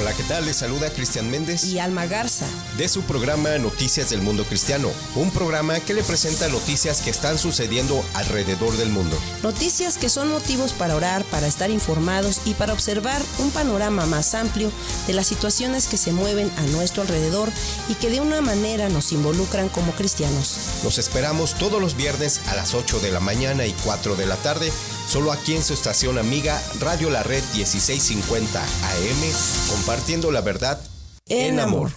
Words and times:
Hola, 0.00 0.14
¿qué 0.14 0.22
tal? 0.22 0.46
Les 0.46 0.56
saluda 0.56 0.88
Cristian 0.88 1.30
Méndez 1.30 1.62
y 1.64 1.78
Alma 1.78 2.06
Garza 2.06 2.46
de 2.78 2.88
su 2.88 3.02
programa 3.02 3.58
Noticias 3.58 4.08
del 4.08 4.22
Mundo 4.22 4.46
Cristiano, 4.46 4.90
un 5.14 5.30
programa 5.30 5.78
que 5.80 5.92
le 5.92 6.02
presenta 6.02 6.48
noticias 6.48 7.02
que 7.02 7.10
están 7.10 7.36
sucediendo 7.36 8.02
alrededor 8.14 8.74
del 8.78 8.88
mundo. 8.88 9.14
Noticias 9.42 9.98
que 9.98 10.08
son 10.08 10.30
motivos 10.30 10.72
para 10.72 10.96
orar, 10.96 11.22
para 11.24 11.46
estar 11.46 11.68
informados 11.68 12.40
y 12.46 12.54
para 12.54 12.72
observar 12.72 13.20
un 13.40 13.50
panorama 13.50 14.06
más 14.06 14.34
amplio 14.34 14.72
de 15.06 15.12
las 15.12 15.26
situaciones 15.26 15.86
que 15.86 15.98
se 15.98 16.12
mueven 16.12 16.50
a 16.56 16.62
nuestro 16.68 17.02
alrededor 17.02 17.50
y 17.90 17.94
que 17.96 18.08
de 18.08 18.22
una 18.22 18.40
manera 18.40 18.88
nos 18.88 19.12
involucran 19.12 19.68
como 19.68 19.92
cristianos. 19.92 20.80
Los 20.82 20.96
esperamos 20.96 21.56
todos 21.56 21.78
los 21.78 21.94
viernes 21.94 22.40
a 22.46 22.56
las 22.56 22.72
8 22.72 23.00
de 23.00 23.10
la 23.10 23.20
mañana 23.20 23.66
y 23.66 23.74
4 23.84 24.16
de 24.16 24.24
la 24.24 24.36
tarde, 24.36 24.72
solo 25.08 25.32
aquí 25.32 25.56
en 25.56 25.62
su 25.62 25.74
estación 25.74 26.18
amiga 26.18 26.62
Radio 26.80 27.10
La 27.10 27.22
Red 27.22 27.42
1650 27.54 28.62
AM, 28.62 29.70
compartiendo 29.70 30.30
la 30.30 30.40
verdad 30.40 30.80
en, 31.28 31.60
amor. 31.60 31.90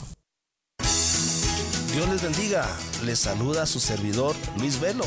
Dios 1.94 2.09
les 2.09 2.21
bendiga. 2.21 2.67
Les 3.03 3.20
saluda 3.20 3.66
su 3.66 3.80
servidor 3.80 4.35
Luis 4.58 4.80
Velo, 4.80 5.05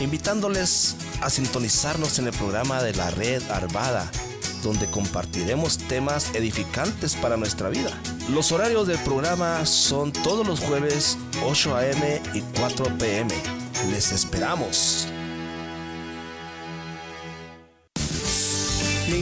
invitándoles 0.00 0.96
a 1.20 1.30
sintonizarnos 1.30 2.18
en 2.18 2.26
el 2.28 2.32
programa 2.32 2.82
de 2.82 2.94
la 2.94 3.10
Red 3.10 3.42
Arvada, 3.50 4.10
donde 4.62 4.86
compartiremos 4.86 5.78
temas 5.78 6.34
edificantes 6.34 7.16
para 7.16 7.36
nuestra 7.36 7.68
vida. 7.70 7.90
Los 8.30 8.52
horarios 8.52 8.86
del 8.86 8.98
programa 8.98 9.66
son 9.66 10.12
todos 10.12 10.46
los 10.46 10.60
jueves 10.60 11.18
8 11.44 11.76
a.m. 11.76 12.22
y 12.34 12.40
4 12.58 12.98
p.m. 12.98 13.34
Les 13.90 14.12
esperamos. 14.12 15.08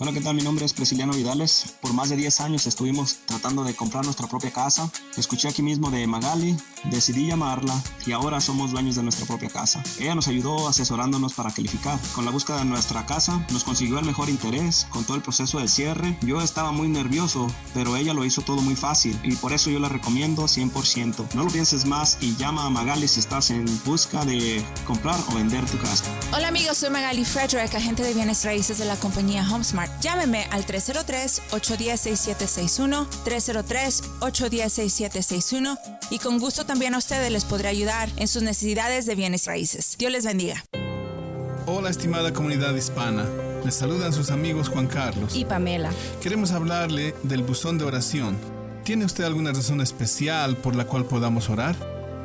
Hola, 0.00 0.12
¿qué 0.12 0.20
tal? 0.20 0.36
Mi 0.36 0.42
nombre 0.42 0.64
es 0.64 0.72
Prisciliano 0.72 1.12
Vidales. 1.12 1.74
Por 1.80 1.92
más 1.92 2.08
de 2.08 2.14
10 2.14 2.38
años 2.42 2.68
estuvimos 2.68 3.16
tratando 3.26 3.64
de 3.64 3.74
comprar 3.74 4.04
nuestra 4.04 4.28
propia 4.28 4.52
casa. 4.52 4.88
Escuché 5.16 5.48
aquí 5.48 5.60
mismo 5.60 5.90
de 5.90 6.06
Magali, 6.06 6.56
decidí 6.84 7.26
llamarla 7.26 7.74
y 8.06 8.12
ahora 8.12 8.40
somos 8.40 8.70
dueños 8.70 8.94
de 8.94 9.02
nuestra 9.02 9.26
propia 9.26 9.48
casa. 9.48 9.82
Ella 9.98 10.14
nos 10.14 10.28
ayudó 10.28 10.68
asesorándonos 10.68 11.34
para 11.34 11.50
calificar. 11.50 11.98
Con 12.14 12.24
la 12.24 12.30
búsqueda 12.30 12.58
de 12.58 12.66
nuestra 12.66 13.06
casa 13.06 13.44
nos 13.50 13.64
consiguió 13.64 13.98
el 13.98 14.04
mejor 14.04 14.28
interés 14.28 14.86
con 14.88 15.02
todo 15.02 15.16
el 15.16 15.22
proceso 15.22 15.58
de 15.58 15.66
cierre. 15.66 16.16
Yo 16.22 16.40
estaba 16.40 16.70
muy 16.70 16.88
nervioso, 16.88 17.48
pero 17.74 17.96
ella 17.96 18.14
lo 18.14 18.24
hizo 18.24 18.42
todo 18.42 18.62
muy 18.62 18.76
fácil 18.76 19.18
y 19.24 19.34
por 19.34 19.52
eso 19.52 19.68
yo 19.68 19.80
la 19.80 19.88
recomiendo 19.88 20.44
100%. 20.44 21.34
No 21.34 21.42
lo 21.42 21.50
pienses 21.50 21.86
más 21.86 22.18
y 22.20 22.36
llama 22.36 22.66
a 22.66 22.70
Magali 22.70 23.08
si 23.08 23.18
estás 23.18 23.50
en 23.50 23.66
busca 23.84 24.24
de 24.24 24.64
comprar 24.86 25.18
o 25.28 25.34
vender 25.34 25.66
tu 25.66 25.76
casa. 25.78 26.04
Hola 26.32 26.46
amigos, 26.46 26.78
soy 26.78 26.90
Magali 26.90 27.24
Frederick, 27.24 27.74
agente 27.74 28.04
de 28.04 28.14
bienes 28.14 28.44
raíces 28.44 28.78
de 28.78 28.84
la 28.84 28.94
compañía 28.94 29.44
HomeSmart. 29.44 29.87
Llámeme 30.00 30.46
al 30.50 30.64
303-810-6761, 30.66 33.06
303-810-6761 33.24 35.78
y 36.10 36.18
con 36.18 36.38
gusto 36.38 36.64
también 36.64 36.94
a 36.94 36.98
ustedes 36.98 37.32
les 37.32 37.44
podré 37.44 37.68
ayudar 37.68 38.08
en 38.16 38.28
sus 38.28 38.42
necesidades 38.42 39.04
de 39.06 39.14
bienes 39.14 39.46
raíces. 39.46 39.96
Dios 39.98 40.12
les 40.12 40.24
bendiga. 40.24 40.64
Hola 41.66 41.90
estimada 41.90 42.32
comunidad 42.32 42.74
hispana. 42.74 43.26
Les 43.64 43.74
saludan 43.74 44.12
sus 44.12 44.30
amigos 44.30 44.68
Juan 44.68 44.86
Carlos 44.86 45.34
y 45.36 45.44
Pamela. 45.44 45.90
Queremos 46.22 46.52
hablarle 46.52 47.12
del 47.24 47.42
buzón 47.42 47.76
de 47.76 47.84
oración. 47.84 48.38
¿Tiene 48.84 49.04
usted 49.04 49.24
alguna 49.24 49.52
razón 49.52 49.80
especial 49.80 50.56
por 50.56 50.76
la 50.76 50.86
cual 50.86 51.04
podamos 51.04 51.50
orar? 51.50 51.74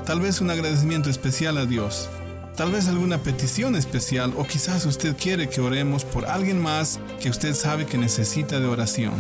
Tal 0.06 0.22
vez 0.22 0.42
un 0.42 0.52
agradecimiento 0.52 1.10
especial 1.10 1.58
a 1.58 1.66
Dios 1.66 2.08
Tal 2.56 2.72
vez 2.72 2.88
alguna 2.88 3.18
petición 3.18 3.76
especial 3.76 4.34
o 4.38 4.44
quizás 4.44 4.86
usted 4.86 5.16
quiere 5.18 5.50
que 5.50 5.60
oremos 5.60 6.06
por 6.06 6.26
alguien 6.26 6.62
más 6.62 7.00
que 7.20 7.30
usted 7.30 7.56
sabe 7.56 7.88
que 7.88 7.98
necesita 7.98 8.60
de 8.60 8.68
oración. 8.68 9.14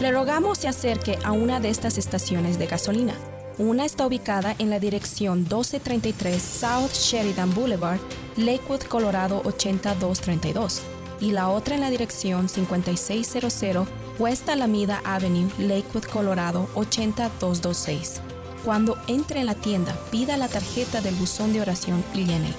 Le 0.00 0.12
rogamos 0.12 0.58
se 0.58 0.68
acerque 0.68 1.18
a 1.24 1.32
una 1.32 1.58
de 1.58 1.70
estas 1.70 1.98
estaciones 1.98 2.56
de 2.56 2.66
gasolina. 2.66 3.14
Una 3.58 3.84
está 3.84 4.06
ubicada 4.06 4.54
en 4.60 4.70
la 4.70 4.78
dirección 4.78 5.40
1233 5.40 6.40
South 6.40 6.92
Sheridan 6.92 7.52
Boulevard, 7.52 7.98
Lakewood, 8.36 8.82
Colorado 8.82 9.42
8232, 9.44 10.82
y 11.20 11.32
la 11.32 11.48
otra 11.48 11.74
en 11.74 11.80
la 11.80 11.90
dirección 11.90 12.48
5600 12.48 13.88
West 14.20 14.48
Alameda 14.48 15.00
Avenue, 15.04 15.48
Lakewood, 15.58 16.04
Colorado 16.04 16.68
80226. 16.76 18.20
Cuando 18.64 18.98
entre 19.06 19.40
en 19.40 19.46
la 19.46 19.54
tienda, 19.54 19.96
pida 20.10 20.36
la 20.36 20.48
tarjeta 20.48 21.00
del 21.00 21.14
buzón 21.14 21.52
de 21.52 21.60
oración 21.60 22.04
y 22.14 22.24
llene. 22.24 22.52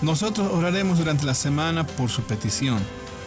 Nosotros 0.00 0.50
oraremos 0.52 0.98
durante 0.98 1.24
la 1.24 1.34
semana 1.34 1.86
por 1.86 2.10
su 2.10 2.22
petición. 2.22 2.80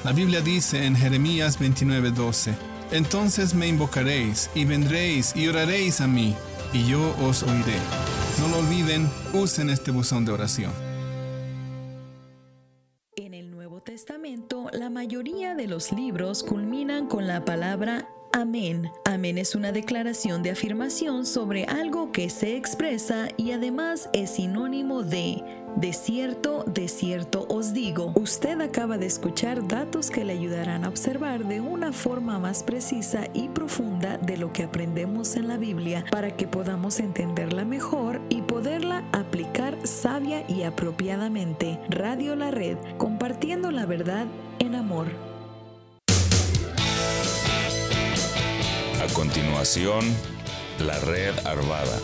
La 0.04 0.12
Biblia 0.12 0.42
dice 0.42 0.86
en 0.86 0.96
Jeremías 0.96 1.60
29:12, 1.60 2.54
Entonces 2.92 3.54
me 3.54 3.68
invocaréis 3.68 4.50
y 4.54 4.66
vendréis 4.66 5.36
y 5.36 5.48
oraréis 5.48 6.02
a 6.02 6.08
mí, 6.08 6.36
y 6.74 6.86
yo 6.86 7.16
os 7.24 7.44
oiré. 7.44 7.80
No 8.40 8.50
lo 8.50 8.58
olviden, 8.58 9.10
usen 9.34 9.70
este 9.70 9.92
buzón 9.92 10.26
de 10.26 10.34
oración. 10.34 10.74
En 13.16 13.34
el 13.34 13.50
Nuevo 13.50 13.82
Testamento, 13.82 14.70
la 14.74 14.90
mayoría 14.90 15.56
de 15.56 15.68
los 15.68 15.94
libros 15.94 16.44
culminan 16.44 17.08
con 17.08 17.28
la 17.28 17.46
palabra 17.46 18.10
Amén. 18.36 18.92
Amén 19.06 19.38
es 19.38 19.56
una 19.56 19.72
declaración 19.72 20.44
de 20.44 20.52
afirmación 20.52 21.26
sobre 21.26 21.64
algo 21.64 22.12
que 22.12 22.30
se 22.30 22.58
expresa 22.58 23.30
y 23.38 23.52
además 23.52 24.10
es 24.12 24.32
sinónimo 24.32 25.04
de 25.04 25.42
de 25.78 25.94
cierto, 25.94 26.66
de 26.68 26.90
cierto 26.90 27.46
os 27.48 27.74
digo. 27.74 28.12
Usted 28.16 28.60
acaba 28.60 28.98
de 28.98 29.06
escuchar 29.06 29.66
datos 29.66 30.10
que 30.10 30.26
le 30.26 30.34
ayudarán 30.34 30.84
a 30.84 30.90
observar 30.90 31.46
de 31.46 31.62
una 31.62 31.94
forma 31.94 32.38
más 32.38 32.62
precisa 32.62 33.24
y 33.34 33.48
profunda 33.48 34.18
de 34.18 34.36
lo 34.36 34.52
que 34.52 34.64
aprendemos 34.64 35.38
en 35.38 35.48
la 35.48 35.56
Biblia 35.56 36.04
para 36.12 36.36
que 36.36 36.46
podamos 36.46 37.00
entenderla 37.00 37.64
mejor 37.64 38.20
y 38.28 38.42
poderla 38.42 39.06
aplicar 39.14 39.78
sabia 39.88 40.44
y 40.50 40.64
apropiadamente. 40.64 41.80
Radio 41.88 42.36
La 42.36 42.52
Red, 42.52 42.78
compartiendo 42.98 43.72
la 43.72 43.86
verdad 43.86 44.26
en 44.60 44.76
amor. 44.76 45.35
A 49.06 49.14
continuación, 49.14 50.04
la 50.80 50.98
red 51.00 51.34
Arvada. 51.46 52.00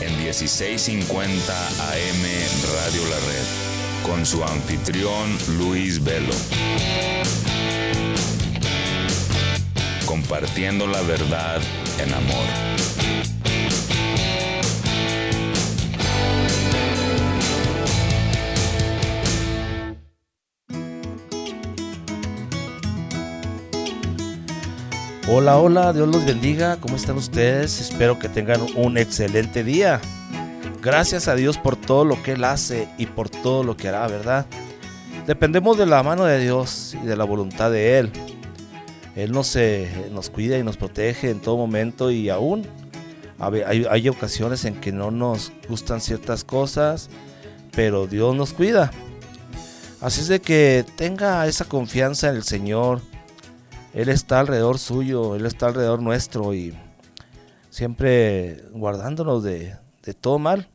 En 0.00 0.18
1650 0.18 1.68
AM 1.68 2.22
Radio 2.74 3.08
La 3.08 3.16
Red, 3.16 4.06
con 4.06 4.26
su 4.26 4.44
anfitrión 4.44 5.38
Luis 5.56 6.04
Velo. 6.04 6.34
Compartiendo 10.04 10.86
la 10.86 11.00
verdad 11.00 11.62
en 11.98 12.12
amor. 12.12 12.93
Hola, 25.26 25.56
hola, 25.56 25.94
Dios 25.94 26.06
los 26.08 26.26
bendiga. 26.26 26.76
¿Cómo 26.76 26.96
están 26.96 27.16
ustedes? 27.16 27.80
Espero 27.80 28.18
que 28.18 28.28
tengan 28.28 28.60
un 28.76 28.98
excelente 28.98 29.64
día. 29.64 29.98
Gracias 30.82 31.28
a 31.28 31.34
Dios 31.34 31.56
por 31.56 31.76
todo 31.76 32.04
lo 32.04 32.22
que 32.22 32.32
Él 32.32 32.44
hace 32.44 32.88
y 32.98 33.06
por 33.06 33.30
todo 33.30 33.64
lo 33.64 33.74
que 33.74 33.88
hará, 33.88 34.06
¿verdad? 34.06 34.44
Dependemos 35.26 35.78
de 35.78 35.86
la 35.86 36.02
mano 36.02 36.26
de 36.26 36.38
Dios 36.38 36.94
y 37.02 37.06
de 37.06 37.16
la 37.16 37.24
voluntad 37.24 37.70
de 37.70 37.98
Él. 38.00 38.12
Él 39.16 39.32
nos, 39.32 39.56
nos 40.12 40.28
cuida 40.28 40.58
y 40.58 40.62
nos 40.62 40.76
protege 40.76 41.30
en 41.30 41.40
todo 41.40 41.56
momento 41.56 42.10
y 42.10 42.28
aún 42.28 42.66
hay 43.38 44.08
ocasiones 44.10 44.66
en 44.66 44.78
que 44.78 44.92
no 44.92 45.10
nos 45.10 45.52
gustan 45.70 46.02
ciertas 46.02 46.44
cosas, 46.44 47.08
pero 47.72 48.06
Dios 48.06 48.36
nos 48.36 48.52
cuida. 48.52 48.90
Así 50.02 50.20
es 50.20 50.28
de 50.28 50.42
que 50.42 50.84
tenga 50.96 51.46
esa 51.46 51.64
confianza 51.64 52.28
en 52.28 52.36
el 52.36 52.42
Señor 52.42 53.00
él 53.94 54.08
está 54.08 54.40
alrededor 54.40 54.80
suyo, 54.80 55.36
Él 55.36 55.46
está 55.46 55.68
alrededor 55.68 56.02
nuestro 56.02 56.52
y 56.52 56.74
siempre 57.70 58.64
guardándonos 58.72 59.44
de, 59.44 59.76
todo 60.20 60.40
mal. 60.40 60.68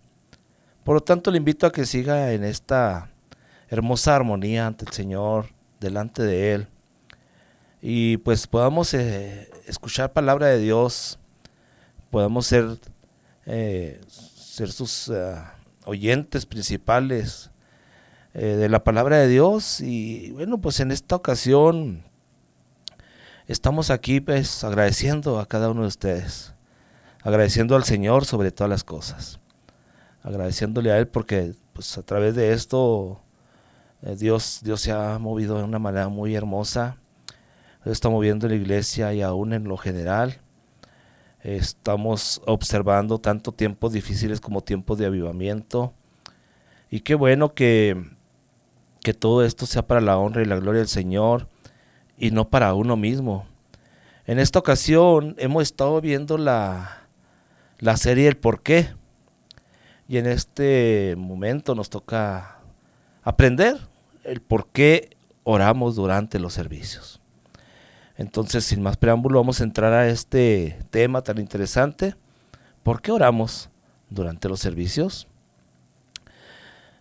Por 0.86 0.96
lo 0.96 1.02
tanto, 1.02 1.30
le 1.30 1.38
invito 1.38 1.68
a 1.68 1.72
que 1.74 1.86
siga 1.86 2.32
en 2.32 2.46
esta 2.46 3.12
hermosa 3.68 4.16
armonía 4.16 4.68
ante 4.68 4.86
el 4.86 4.94
Señor, 4.94 5.48
delante 5.82 6.24
de 6.24 6.54
Él 6.54 6.68
y 7.82 8.18
pues 8.18 8.48
podamos 8.48 8.94
eh, 8.94 9.50
escuchar 9.66 10.12
palabra 10.12 10.48
de 10.48 10.60
Dios, 10.60 11.18
podamos 12.10 12.48
ser, 12.48 12.78
eh, 13.46 14.02
ser 14.10 14.72
sus 14.72 15.10
ah, 15.10 15.56
oyentes 15.86 16.46
principales 16.46 17.52
de 18.34 18.70
la 18.70 18.84
palabra 18.84 19.18
de 19.18 19.28
Dios 19.28 19.82
y 19.82 20.32
bueno 20.32 20.60
pues 20.60 20.80
en 20.80 20.92
esta 20.92 21.16
ocasión 21.16 22.04
estamos 23.50 23.90
aquí 23.90 24.22
pues 24.22 24.64
agradeciendo 24.64 25.40
a 25.40 25.48
cada 25.48 25.72
uno 25.72 25.82
de 25.82 25.88
ustedes, 25.88 26.54
agradeciendo 27.24 27.76
al 27.76 27.84
Señor 27.84 28.26
sobre 28.26 28.52
todas 28.52 28.70
las 28.70 28.84
cosas, 28.84 29.40
agradeciéndole 30.22 30.92
a 30.92 31.00
Él 31.00 31.08
porque 31.08 31.56
pues 31.74 31.98
a 31.98 32.04
través 32.04 32.36
de 32.36 32.54
esto 32.54 33.20
eh, 34.04 34.16
Dios, 34.16 34.60
Dios 34.64 34.82
se 34.82 34.92
ha 34.92 35.18
movido 35.18 35.58
de 35.58 35.64
una 35.64 35.80
manera 35.80 36.10
muy 36.10 36.36
hermosa, 36.36 36.98
está 37.86 38.08
moviendo 38.08 38.46
en 38.46 38.52
la 38.52 38.58
iglesia 38.58 39.14
y 39.16 39.24
aún 39.24 39.54
en 39.54 39.64
lo 39.64 39.78
general. 39.78 40.42
Estamos 41.42 42.42
observando 42.46 43.18
tanto 43.18 43.52
tiempos 43.52 43.94
difíciles 43.94 44.42
como 44.42 44.62
tiempos 44.62 45.00
de 45.00 45.08
avivamiento. 45.08 45.94
Y 46.92 47.00
qué 47.00 47.16
bueno 47.16 47.54
que, 47.54 48.12
que 49.02 49.14
todo 49.14 49.44
esto 49.44 49.66
sea 49.66 49.88
para 49.88 50.02
la 50.02 50.18
honra 50.18 50.42
y 50.42 50.46
la 50.46 50.58
gloria 50.58 50.80
del 50.80 50.90
Señor 50.90 51.48
y 52.20 52.32
no 52.32 52.50
para 52.50 52.74
uno 52.74 52.98
mismo. 52.98 53.48
En 54.28 54.38
esta 54.38 54.60
ocasión 54.60 55.36
hemos 55.40 55.64
estado 55.64 56.00
viendo 56.02 56.38
la, 56.38 57.08
la 57.80 57.98
serie 57.98 58.28
El 58.28 58.38
por 58.38 58.62
qué. 58.62 58.90
Y 60.08 60.18
en 60.18 60.28
este 60.28 61.16
momento 61.18 61.74
nos 61.76 61.90
toca 61.90 62.60
aprender 63.24 63.78
el 64.24 64.42
por 64.42 64.68
qué 64.68 65.16
oramos 65.44 65.96
durante 65.96 66.40
los 66.40 66.54
servicios. 66.54 67.22
Entonces, 68.18 68.66
sin 68.66 68.82
más 68.82 68.98
preámbulo, 68.98 69.40
vamos 69.40 69.62
a 69.62 69.64
entrar 69.64 69.94
a 69.94 70.10
este 70.10 70.78
tema 70.90 71.22
tan 71.22 71.38
interesante. 71.38 72.16
¿Por 72.84 73.02
qué 73.02 73.12
oramos 73.12 73.70
durante 74.10 74.50
los 74.50 74.60
servicios? 74.60 75.28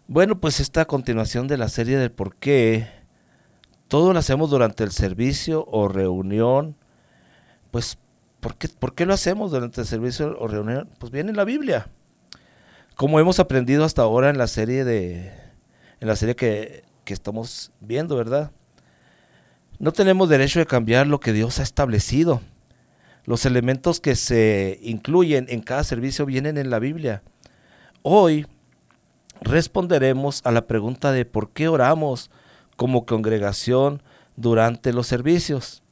Bueno, 0.06 0.38
pues 0.38 0.60
esta 0.60 0.84
continuación 0.84 1.48
de 1.48 1.58
la 1.58 1.68
serie 1.68 1.98
del 1.98 2.12
por 2.12 2.36
qué 2.36 2.97
todo 3.88 4.12
lo 4.12 4.18
hacemos 4.18 4.50
durante 4.50 4.84
el 4.84 4.92
servicio 4.92 5.66
o 5.70 5.88
reunión. 5.88 6.76
Pues, 7.70 7.98
¿por 8.40 8.54
qué, 8.56 8.68
¿por 8.68 8.94
qué 8.94 9.06
lo 9.06 9.14
hacemos 9.14 9.50
durante 9.50 9.80
el 9.80 9.86
servicio 9.86 10.36
o 10.38 10.46
reunión? 10.46 10.88
Pues 10.98 11.10
viene 11.10 11.30
en 11.30 11.36
la 11.36 11.44
Biblia. 11.44 11.88
Como 12.94 13.18
hemos 13.18 13.40
aprendido 13.40 13.84
hasta 13.84 14.02
ahora 14.02 14.30
en 14.30 14.38
la 14.38 14.46
serie 14.46 14.84
de 14.84 15.32
en 16.00 16.06
la 16.06 16.16
serie 16.16 16.36
que, 16.36 16.84
que 17.04 17.14
estamos 17.14 17.72
viendo, 17.80 18.16
¿verdad? 18.16 18.52
No 19.78 19.92
tenemos 19.92 20.28
derecho 20.28 20.60
de 20.60 20.66
cambiar 20.66 21.06
lo 21.06 21.18
que 21.18 21.32
Dios 21.32 21.58
ha 21.58 21.62
establecido. 21.62 22.40
Los 23.24 23.46
elementos 23.46 24.00
que 24.00 24.16
se 24.16 24.78
incluyen 24.82 25.46
en 25.48 25.60
cada 25.60 25.84
servicio 25.84 26.24
vienen 26.24 26.56
en 26.56 26.70
la 26.70 26.78
Biblia. 26.78 27.22
Hoy 28.02 28.46
responderemos 29.40 30.40
a 30.44 30.52
la 30.52 30.66
pregunta 30.66 31.12
de 31.12 31.24
por 31.24 31.50
qué 31.50 31.68
oramos 31.68 32.30
como 32.78 33.06
congregación 33.06 34.04
durante 34.36 34.92
los 34.92 35.08
servicios. 35.08 35.82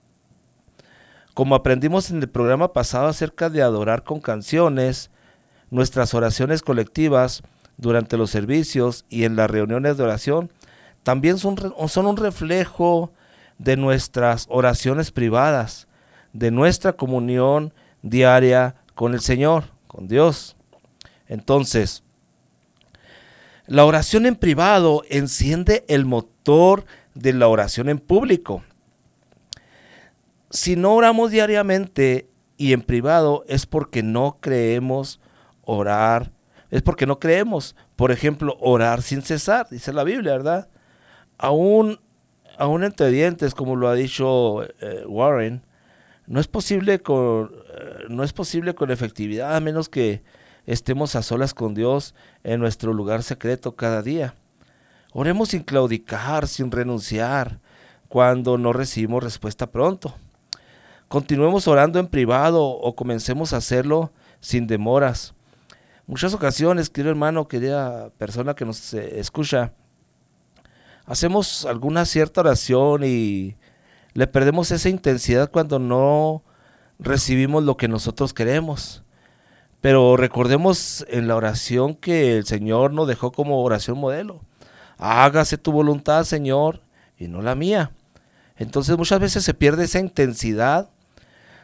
Como 1.35 1.57
aprendimos 1.57 2.13
en 2.13 2.19
el 2.23 2.29
programa 2.29 2.73
pasado 2.73 3.09
acerca 3.09 3.51
de 3.51 3.61
adorar 3.61 4.05
con 4.05 4.21
canciones, 4.21 5.11
nuestras 5.69 6.15
oraciones 6.15 6.63
colectivas 6.63 7.43
durante 7.77 8.17
los 8.17 8.31
servicios 8.31 9.05
y 9.09 9.25
en 9.25 9.35
las 9.35 9.51
reuniones 9.51 9.97
de 9.97 10.05
oración 10.05 10.53
también 11.03 11.39
son, 11.39 11.57
son 11.89 12.07
un 12.07 12.17
reflejo 12.17 13.13
de 13.59 13.77
nuestras 13.77 14.47
oraciones 14.49 15.11
privadas, 15.11 15.89
de 16.33 16.53
nuestra 16.53 16.93
comunión 16.93 17.75
diaria 18.03 18.77
con 18.95 19.13
el 19.13 19.21
Señor, 19.21 19.65
con 19.89 20.07
Dios. 20.07 20.55
Entonces, 21.27 22.05
la 23.67 23.85
oración 23.85 24.27
en 24.27 24.37
privado 24.37 25.03
enciende 25.09 25.85
el 25.89 26.05
motor 26.05 26.85
de 27.15 27.33
la 27.33 27.49
oración 27.49 27.89
en 27.89 27.99
público. 27.99 28.63
Si 30.51 30.77
no 30.77 30.95
oramos 30.95 31.33
diariamente 31.33 32.29
y 32.57 32.73
en 32.73 32.83
privado 32.83 33.45
es 33.49 33.67
porque 33.67 34.03
no 34.03 34.39
creemos 34.41 35.21
orar, 35.63 36.31
es 36.71 36.83
porque 36.83 37.07
no 37.07 37.19
creemos, 37.19 37.75
por 37.97 38.13
ejemplo, 38.13 38.57
orar 38.61 39.03
sin 39.03 39.23
cesar, 39.23 39.67
dice 39.71 39.93
la 39.93 40.05
Biblia, 40.05 40.33
¿verdad? 40.33 40.69
Aún, 41.39 41.99
entre 42.59 43.11
dientes, 43.11 43.55
como 43.55 43.75
lo 43.75 43.89
ha 43.89 43.95
dicho 43.95 44.63
eh, 44.81 45.05
Warren, 45.07 45.63
no 46.27 46.41
es 46.41 46.47
posible 46.47 47.01
con, 47.01 47.51
eh, 47.75 48.05
no 48.09 48.23
es 48.23 48.33
posible 48.33 48.75
con 48.75 48.91
efectividad 48.91 49.57
a 49.57 49.61
menos 49.61 49.89
que 49.89 50.23
estemos 50.67 51.17
a 51.17 51.23
solas 51.23 51.55
con 51.55 51.75
Dios 51.75 52.15
en 52.45 52.61
nuestro 52.61 52.93
lugar 52.93 53.23
secreto 53.23 53.77
cada 53.77 54.03
día. 54.03 54.35
Oremos 55.13 55.51
sin 55.51 55.63
claudicar, 55.63 56.47
sin 56.47 56.71
renunciar, 56.71 57.61
cuando 58.09 58.59
no 58.59 58.73
recibimos 58.73 59.23
respuesta 59.23 59.71
pronto. 59.71 60.15
Continuemos 61.09 61.69
orando 61.69 61.99
en 61.99 62.09
privado 62.09 62.65
o 62.65 62.97
comencemos 62.97 63.53
a 63.53 63.59
hacerlo 63.59 64.13
sin 64.41 64.67
demoras. 64.67 65.35
Muchas 66.07 66.35
ocasiones, 66.35 66.91
querido 66.91 67.11
hermano, 67.11 67.49
querida 67.49 68.11
persona 68.11 68.55
que 68.55 68.65
nos 68.65 68.95
eh, 68.95 69.19
escucha, 69.19 69.73
hacemos 71.05 71.65
alguna 71.65 72.05
cierta 72.05 72.43
oración 72.43 73.03
y 73.05 73.57
le 74.15 74.27
perdemos 74.27 74.71
esa 74.71 74.89
intensidad 74.89 75.51
cuando 75.51 75.79
no 75.79 76.43
recibimos 76.99 77.65
lo 77.65 77.77
que 77.77 77.89
nosotros 77.89 78.33
queremos. 78.33 79.03
Pero 79.87 80.17
recordemos 80.17 81.07
en 81.09 81.29
la 81.29 81.37
oración 81.37 81.95
que 81.95 82.37
el 82.37 82.45
Señor 82.45 82.93
nos 82.93 83.07
dejó 83.07 83.31
como 83.31 83.63
oración 83.63 83.97
modelo. 83.99 84.41
Hágase 84.99 85.59
tu 85.59 85.71
voluntad, 85.71 86.25
Señor, 86.25 86.81
y 87.17 87.29
no 87.29 87.41
la 87.41 87.55
mía. 87.55 87.93
Entonces 88.57 88.99
muchas 88.99 89.21
veces 89.21 89.45
se 89.45 89.55
pierde 89.55 89.85
esa 89.85 90.01
intensidad 90.01 90.91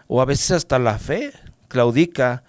o 0.06 0.22
a 0.22 0.24
veces 0.24 0.52
hasta 0.52 0.78
la 0.78 0.98
fe 0.98 1.32
claudica 1.66 2.44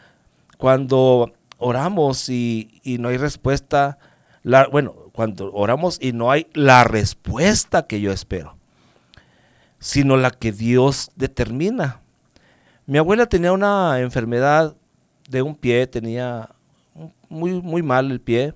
cuando 0.60 1.34
oramos 1.58 2.30
y, 2.30 2.80
no 3.00 3.10
hay 3.10 3.18
respuesta. 3.18 3.98
La, 4.44 4.68
bueno, 4.68 4.94
cuando 5.12 5.52
oramos 5.54 5.98
y 6.00 6.12
no 6.12 6.30
hay 6.30 6.46
la 6.54 6.84
respuesta 6.84 7.88
que 7.88 8.00
yo 8.00 8.12
espero, 8.12 8.58
sino 9.80 10.18
la 10.18 10.30
que 10.30 10.52
Dios 10.52 11.10
determina. 11.16 12.02
Mi 12.86 13.00
abuela 13.00 13.26
tenía 13.26 13.54
una 13.54 14.00
enfermedad 14.02 14.76
de 15.38 15.42
un 15.42 15.56
pie, 15.56 15.88
tenía 15.88 16.50
muy, 17.28 17.62
muy 17.62 17.82
mal 17.82 18.12
el 18.12 18.22
pie. 18.22 18.54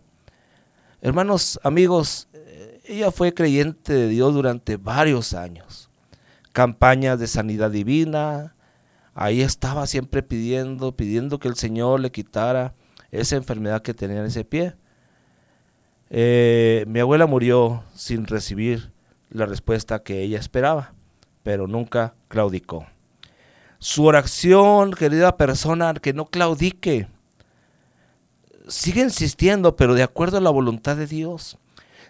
Hermanos, 1.02 1.60
amigos, 1.64 2.30
eh, 2.34 2.82
ella 2.86 3.12
fue 3.12 3.34
creyente 3.34 3.94
de 3.94 4.08
Dios 4.08 4.34
durante 4.34 4.78
varios 4.78 5.34
años. 5.34 5.90
Campañas 6.54 7.20
de 7.20 7.28
sanidad 7.28 7.72
divina, 7.72 8.56
ahí 9.14 9.42
estaba 9.42 9.88
siempre 9.88 10.24
pidiendo, 10.24 10.96
pidiendo 10.96 11.40
que 11.40 11.48
el 11.48 11.56
Señor 11.56 12.00
le 12.00 12.12
quitara 12.12 12.74
esa 13.12 13.36
enfermedad 13.36 13.82
que 13.82 13.94
tenía 13.94 14.20
en 14.20 14.26
ese 14.26 14.46
pie. 14.46 14.76
Eh, 16.10 16.86
mi 16.88 17.00
abuela 17.00 17.26
murió 17.26 17.84
sin 17.94 18.26
recibir 18.26 18.92
la 19.30 19.46
respuesta 19.46 20.04
que 20.04 20.22
ella 20.22 20.40
esperaba, 20.40 20.94
pero 21.44 21.68
nunca 21.68 22.16
claudicó. 22.28 22.86
Su 23.80 24.06
oración, 24.06 24.92
querida 24.92 25.38
persona, 25.38 25.94
que 25.94 26.14
no 26.14 26.26
claudique. 26.26 27.08
Sigue 28.68 29.02
insistiendo, 29.02 29.76
pero 29.76 29.94
de 29.94 30.04
acuerdo 30.04 30.38
a 30.38 30.42
la 30.42 30.50
voluntad 30.50 30.98
de 30.98 31.08
Dios. 31.08 31.58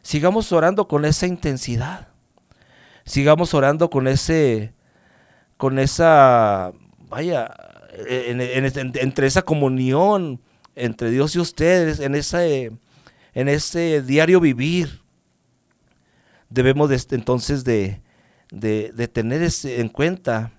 Sigamos 0.02 0.52
orando 0.52 0.88
con 0.88 1.06
esa 1.06 1.28
intensidad. 1.28 2.08
Sigamos 3.06 3.54
orando 3.54 3.90
con 3.90 4.08
ese, 4.08 4.74
con 5.58 5.80
esa, 5.80 6.72
vaya, 7.10 7.54
entre 8.08 9.28
esa 9.28 9.42
comunión 9.42 10.42
entre 10.76 11.10
Dios 11.10 11.36
y 11.36 11.40
ustedes, 11.40 12.00
en 12.00 12.16
ese, 12.16 12.72
en 13.34 13.50
ese 13.50 14.02
diario 14.02 14.40
vivir. 14.40 15.02
Debemos 16.50 16.90
entonces 17.12 17.64
de, 17.64 18.02
de 18.52 19.08
tener 19.08 19.50
en 19.66 19.90
cuenta 19.90 20.57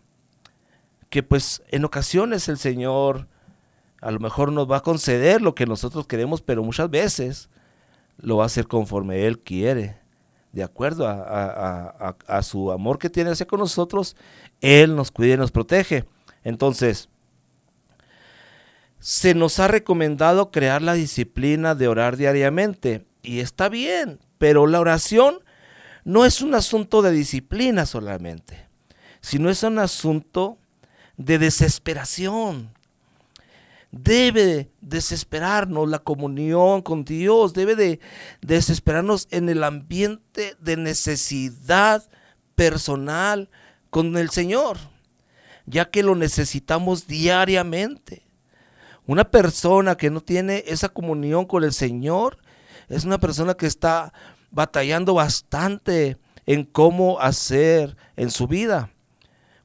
que 1.10 1.22
pues 1.22 1.62
en 1.68 1.84
ocasiones 1.84 2.48
el 2.48 2.58
Señor 2.58 3.28
a 4.00 4.10
lo 4.10 4.20
mejor 4.20 4.52
nos 4.52 4.70
va 4.70 4.78
a 4.78 4.82
conceder 4.82 5.42
lo 5.42 5.54
que 5.54 5.66
nosotros 5.66 6.06
queremos, 6.06 6.42
pero 6.42 6.62
muchas 6.62 6.90
veces 6.90 7.50
lo 8.18 8.36
va 8.36 8.44
a 8.44 8.46
hacer 8.46 8.66
conforme 8.66 9.26
Él 9.26 9.40
quiere, 9.40 9.96
de 10.52 10.62
acuerdo 10.62 11.06
a, 11.08 12.42
su 12.42 12.70
amor 12.70 12.98
que 12.98 13.10
tiene 13.10 13.30
hacia 13.30 13.46
con 13.46 13.60
nosotros, 13.60 14.16
Él 14.60 14.96
nos 14.96 15.10
cuida 15.10 15.34
y 15.34 15.36
nos 15.36 15.50
protege. 15.50 16.04
Entonces, 16.44 17.08
se 18.98 19.34
nos 19.34 19.58
ha 19.58 19.68
recomendado 19.68 20.50
crear 20.50 20.82
la 20.82 20.94
disciplina 20.94 21.74
de 21.74 21.88
orar 21.88 22.16
diariamente, 22.16 23.06
y 23.22 23.40
está 23.40 23.68
bien, 23.68 24.20
pero 24.38 24.66
la 24.66 24.80
oración 24.80 25.40
no 26.04 26.24
es 26.24 26.40
un 26.40 26.54
asunto 26.54 27.02
de 27.02 27.10
disciplina 27.10 27.84
solamente, 27.84 28.68
sino 29.20 29.50
es 29.50 29.62
un 29.62 29.78
asunto 29.78 30.58
de 31.18 31.38
desesperación. 31.38 32.72
Debe 33.90 34.70
desesperarnos 34.80 35.88
la 35.88 35.98
comunión 35.98 36.82
con 36.82 37.04
Dios, 37.04 37.54
debe 37.54 37.74
de 37.74 38.00
desesperarnos 38.40 39.28
en 39.30 39.48
el 39.48 39.64
ambiente 39.64 40.56
de 40.60 40.76
necesidad 40.76 42.08
personal 42.54 43.50
con 43.90 44.16
el 44.16 44.30
Señor, 44.30 44.78
ya 45.66 45.90
que 45.90 46.02
lo 46.02 46.14
necesitamos 46.14 47.06
diariamente. 47.06 48.26
Una 49.06 49.30
persona 49.30 49.96
que 49.96 50.10
no 50.10 50.20
tiene 50.20 50.64
esa 50.66 50.90
comunión 50.90 51.46
con 51.46 51.64
el 51.64 51.72
Señor 51.72 52.36
es 52.88 53.04
una 53.04 53.18
persona 53.18 53.54
que 53.54 53.66
está 53.66 54.12
batallando 54.50 55.14
bastante 55.14 56.18
en 56.44 56.64
cómo 56.64 57.18
hacer 57.20 57.96
en 58.16 58.30
su 58.30 58.46
vida. 58.46 58.90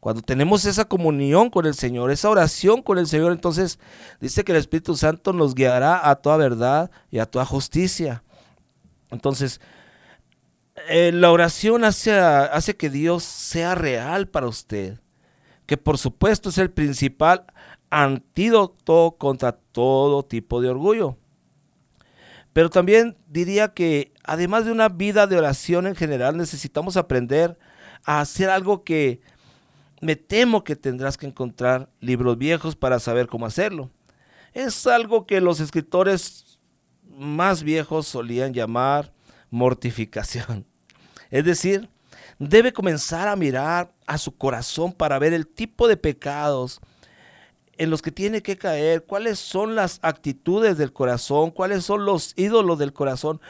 Cuando 0.03 0.21
tenemos 0.21 0.65
esa 0.65 0.83
comunión 0.83 1.49
con 1.49 1.65
el 1.65 1.75
Señor, 1.75 2.11
esa 2.11 2.29
oración 2.29 2.81
con 2.81 2.97
el 2.97 3.07
Señor, 3.07 3.31
entonces 3.31 3.79
dice 4.19 4.43
que 4.43 4.51
el 4.51 4.57
Espíritu 4.57 4.97
Santo 4.97 5.31
nos 5.31 5.55
guiará 5.55 6.09
a 6.09 6.15
toda 6.17 6.35
verdad 6.35 6.91
y 7.09 7.19
a 7.19 7.25
toda 7.25 7.45
justicia. 7.45 8.21
Entonces, 9.11 9.61
eh, 10.89 11.13
la 11.13 11.31
oración 11.31 11.85
hace, 11.85 12.11
hace 12.19 12.75
que 12.75 12.89
Dios 12.89 13.23
sea 13.23 13.75
real 13.75 14.27
para 14.27 14.47
usted, 14.47 14.99
que 15.65 15.77
por 15.77 15.97
supuesto 15.97 16.49
es 16.49 16.57
el 16.57 16.69
principal 16.69 17.45
antídoto 17.89 19.15
contra 19.17 19.53
todo 19.53 20.23
tipo 20.23 20.59
de 20.59 20.67
orgullo. 20.67 21.15
Pero 22.51 22.69
también 22.69 23.15
diría 23.29 23.73
que 23.73 24.11
además 24.25 24.65
de 24.65 24.73
una 24.73 24.89
vida 24.89 25.27
de 25.27 25.37
oración 25.37 25.87
en 25.87 25.95
general, 25.95 26.35
necesitamos 26.35 26.97
aprender 26.97 27.57
a 28.03 28.19
hacer 28.19 28.49
algo 28.49 28.83
que 28.83 29.21
me 30.03 30.17
temo 30.17 30.65
que 30.65 30.75
tendrás 30.75 31.17
que 31.17 31.25
encontrar 31.25 31.89
libros 32.01 32.37
viejos 32.37 32.75
para 32.75 32.99
saber 32.99 33.27
cómo 33.27 33.45
hacerlo. 33.45 33.89
Es 34.53 34.85
algo 34.85 35.25
que 35.25 35.39
los 35.39 35.61
escritores 35.61 36.59
más 37.09 37.63
viejos 37.63 38.05
solían 38.05 38.53
llamar 38.53 39.13
mortificación. 39.49 40.65
Es 41.31 41.45
decir, 41.45 41.89
debe 42.37 42.73
comenzar 42.73 43.27
a 43.27 43.35
mirar 43.35 43.91
a 44.05 44.19
su 44.19 44.37
corazón 44.37 44.91
para 44.91 45.17
ver 45.17 45.33
el 45.33 45.47
tipo 45.47 45.87
de 45.87 45.97
pecados 45.97 46.79
en 47.77 47.89
los 47.89 48.03
que 48.03 48.11
tiene 48.11 48.43
que 48.43 48.55
caer, 48.55 49.05
cuáles 49.05 49.39
son 49.39 49.73
las 49.73 49.97
actitudes 50.03 50.77
del 50.77 50.93
corazón, 50.93 51.49
cuáles 51.49 51.85
son 51.85 52.05
los 52.05 52.33
ídolos 52.35 52.77
del 52.77 52.93
corazón, 52.93 53.41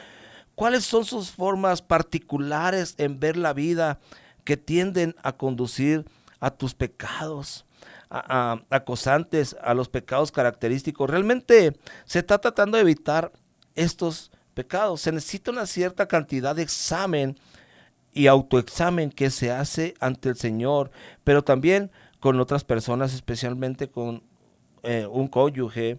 cuáles 0.54 0.84
son 0.84 1.04
sus 1.04 1.30
formas 1.30 1.82
particulares 1.82 2.94
en 2.96 3.20
ver 3.20 3.36
la 3.36 3.52
vida 3.52 4.00
que 4.44 4.56
tienden 4.56 5.14
a 5.22 5.36
conducir 5.36 6.06
a 6.40 6.50
tus 6.50 6.74
pecados 6.74 7.64
acosantes, 8.10 9.56
a 9.60 9.74
los 9.74 9.88
pecados 9.88 10.30
característicos. 10.30 11.10
Realmente 11.10 11.76
se 12.04 12.20
está 12.20 12.38
tratando 12.38 12.76
de 12.76 12.82
evitar 12.82 13.32
estos 13.74 14.30
pecados. 14.54 15.00
Se 15.00 15.12
necesita 15.12 15.50
una 15.50 15.66
cierta 15.66 16.06
cantidad 16.06 16.54
de 16.54 16.62
examen 16.62 17.36
y 18.12 18.28
autoexamen 18.28 19.10
que 19.10 19.30
se 19.30 19.50
hace 19.50 19.94
ante 19.98 20.28
el 20.28 20.36
Señor, 20.36 20.90
pero 21.24 21.42
también 21.42 21.90
con 22.20 22.38
otras 22.38 22.64
personas, 22.64 23.12
especialmente 23.12 23.90
con 23.90 24.22
eh, 24.82 25.06
un 25.10 25.26
cónyuge, 25.26 25.98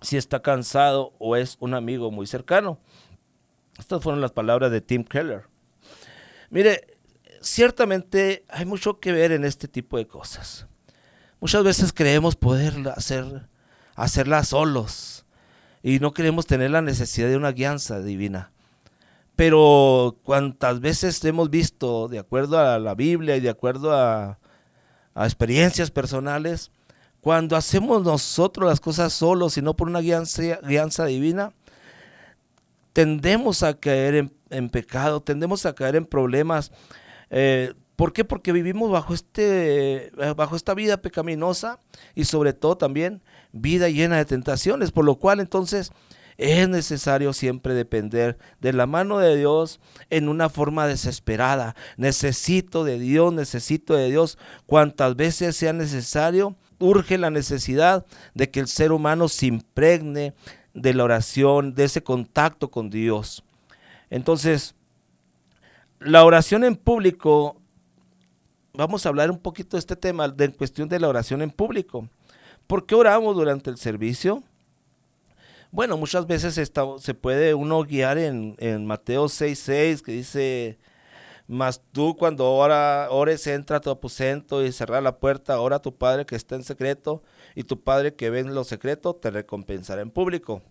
si 0.00 0.16
está 0.16 0.40
cansado 0.40 1.12
o 1.18 1.36
es 1.36 1.56
un 1.60 1.74
amigo 1.74 2.10
muy 2.10 2.26
cercano. 2.26 2.78
Estas 3.78 4.02
fueron 4.02 4.20
las 4.20 4.32
palabras 4.32 4.70
de 4.70 4.80
Tim 4.80 5.04
Keller. 5.04 5.44
Mire, 6.50 6.97
ciertamente 7.40 8.44
hay 8.48 8.64
mucho 8.64 9.00
que 9.00 9.12
ver 9.12 9.32
en 9.32 9.44
este 9.44 9.68
tipo 9.68 9.98
de 9.98 10.06
cosas. 10.06 10.66
Muchas 11.40 11.62
veces 11.64 11.92
creemos 11.92 12.36
poder 12.36 12.74
hacer, 12.96 13.48
hacerlas 13.94 14.48
solos 14.48 15.24
y 15.82 16.00
no 16.00 16.12
queremos 16.12 16.46
tener 16.46 16.70
la 16.70 16.82
necesidad 16.82 17.28
de 17.28 17.36
una 17.36 17.52
guianza 17.52 18.00
divina. 18.00 18.50
Pero 19.38 20.18
cuantas 20.24 20.80
veces 20.80 21.24
hemos 21.24 21.48
visto, 21.48 22.08
de 22.08 22.18
acuerdo 22.18 22.58
a 22.58 22.80
la 22.80 22.96
Biblia 22.96 23.36
y 23.36 23.40
de 23.40 23.50
acuerdo 23.50 23.92
a, 23.94 24.38
experiencias 25.14 25.92
personales, 25.92 26.72
cuando 27.20 27.54
hacemos 27.56 28.02
nosotros 28.02 28.68
las 28.68 28.80
cosas 28.80 29.12
solos 29.12 29.56
y 29.56 29.62
no 29.62 29.74
por 29.74 29.88
una 29.88 30.00
guianza, 30.00 31.04
divina, 31.06 31.52
tendemos 32.92 33.62
a 33.62 33.74
caer 33.78 34.28
en, 34.50 34.70
pecado, 34.70 35.20
tendemos 35.20 35.66
a 35.66 35.72
caer 35.72 35.94
en 35.94 36.06
problemas 36.06 36.72
eh, 37.30 37.74
¿Por 37.98 38.12
qué? 38.12 38.24
Porque 38.24 38.52
vivimos 38.52 38.92
bajo, 38.92 39.12
este, 39.12 40.06
eh, 40.06 40.34
bajo 40.36 40.54
esta 40.54 40.72
vida 40.72 41.02
pecaminosa 41.02 41.80
y 42.14 42.26
sobre 42.26 42.52
todo 42.52 42.76
también 42.76 43.22
vida 43.50 43.88
llena 43.88 44.18
de 44.18 44.24
tentaciones, 44.24 44.92
por 44.92 45.04
lo 45.04 45.16
cual 45.16 45.40
entonces 45.40 45.90
es 46.36 46.68
necesario 46.68 47.32
siempre 47.32 47.74
depender 47.74 48.38
de 48.60 48.72
la 48.72 48.86
mano 48.86 49.18
de 49.18 49.36
Dios 49.36 49.80
en 50.10 50.28
una 50.28 50.48
forma 50.48 50.86
desesperada. 50.86 51.74
Necesito 51.96 52.84
de 52.84 53.00
Dios, 53.00 53.32
necesito 53.32 53.94
de 53.94 54.08
Dios 54.08 54.38
cuantas 54.66 55.16
veces 55.16 55.56
sea 55.56 55.72
necesario. 55.72 56.54
Urge 56.78 57.18
la 57.18 57.30
necesidad 57.30 58.06
de 58.34 58.48
que 58.48 58.60
el 58.60 58.68
ser 58.68 58.92
humano 58.92 59.26
se 59.26 59.46
impregne 59.46 60.34
de 60.72 60.94
la 60.94 61.02
oración, 61.02 61.74
de 61.74 61.82
ese 61.82 62.04
contacto 62.04 62.70
con 62.70 62.90
Dios. 62.90 63.42
Entonces, 64.08 64.76
la 66.00 66.24
oración 66.24 66.64
en 66.64 66.76
público, 66.76 67.60
vamos 68.72 69.04
a 69.04 69.08
hablar 69.08 69.30
un 69.30 69.38
poquito 69.38 69.76
de 69.76 69.80
este 69.80 69.96
tema, 69.96 70.28
de 70.28 70.52
cuestión 70.52 70.88
de 70.88 71.00
la 71.00 71.08
oración 71.08 71.42
en 71.42 71.50
público. 71.50 72.08
¿Por 72.66 72.86
qué 72.86 72.94
oramos 72.94 73.34
durante 73.34 73.70
el 73.70 73.78
servicio? 73.78 74.42
Bueno, 75.70 75.96
muchas 75.96 76.26
veces 76.26 76.54
se 76.54 77.14
puede 77.14 77.54
uno 77.54 77.82
guiar 77.82 78.16
en, 78.18 78.54
en 78.58 78.86
Mateo 78.86 79.26
6.6 79.26 80.02
que 80.02 80.12
dice, 80.12 80.78
mas 81.46 81.82
tú 81.92 82.16
cuando 82.16 82.50
ora, 82.50 83.08
ores, 83.10 83.46
entra 83.46 83.78
a 83.78 83.80
tu 83.80 83.90
aposento 83.90 84.64
y 84.64 84.72
cerra 84.72 85.00
la 85.00 85.18
puerta, 85.18 85.60
ora 85.60 85.76
a 85.76 85.82
tu 85.82 85.94
Padre 85.96 86.24
que 86.24 86.36
está 86.36 86.54
en 86.54 86.64
secreto, 86.64 87.22
y 87.54 87.64
tu 87.64 87.82
Padre 87.82 88.14
que 88.14 88.30
ve 88.30 88.40
en 88.40 88.54
lo 88.54 88.64
secreto 88.64 89.14
te 89.14 89.30
recompensará 89.30 90.00
en 90.00 90.10
público 90.10 90.62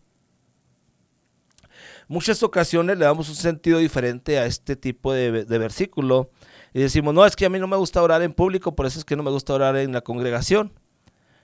muchas 2.07 2.41
ocasiones 2.43 2.97
le 2.97 3.05
damos 3.05 3.29
un 3.29 3.35
sentido 3.35 3.79
diferente 3.79 4.39
a 4.39 4.45
este 4.45 4.75
tipo 4.75 5.13
de, 5.13 5.43
versículo 5.45 6.29
y 6.73 6.81
decimos, 6.81 7.13
no, 7.13 7.25
es 7.25 7.35
que 7.35 7.45
a 7.45 7.49
mí 7.49 7.59
no 7.59 7.67
me 7.67 7.77
gusta 7.77 8.01
orar 8.01 8.21
en 8.21 8.33
público, 8.33 8.75
por 8.75 8.85
eso 8.85 8.99
es 8.99 9.05
que 9.05 9.15
no 9.15 9.23
me 9.23 9.31
gusta 9.31 9.53
orar 9.53 9.75
en 9.77 9.93
la 9.93 10.01
congregación. 10.01 10.73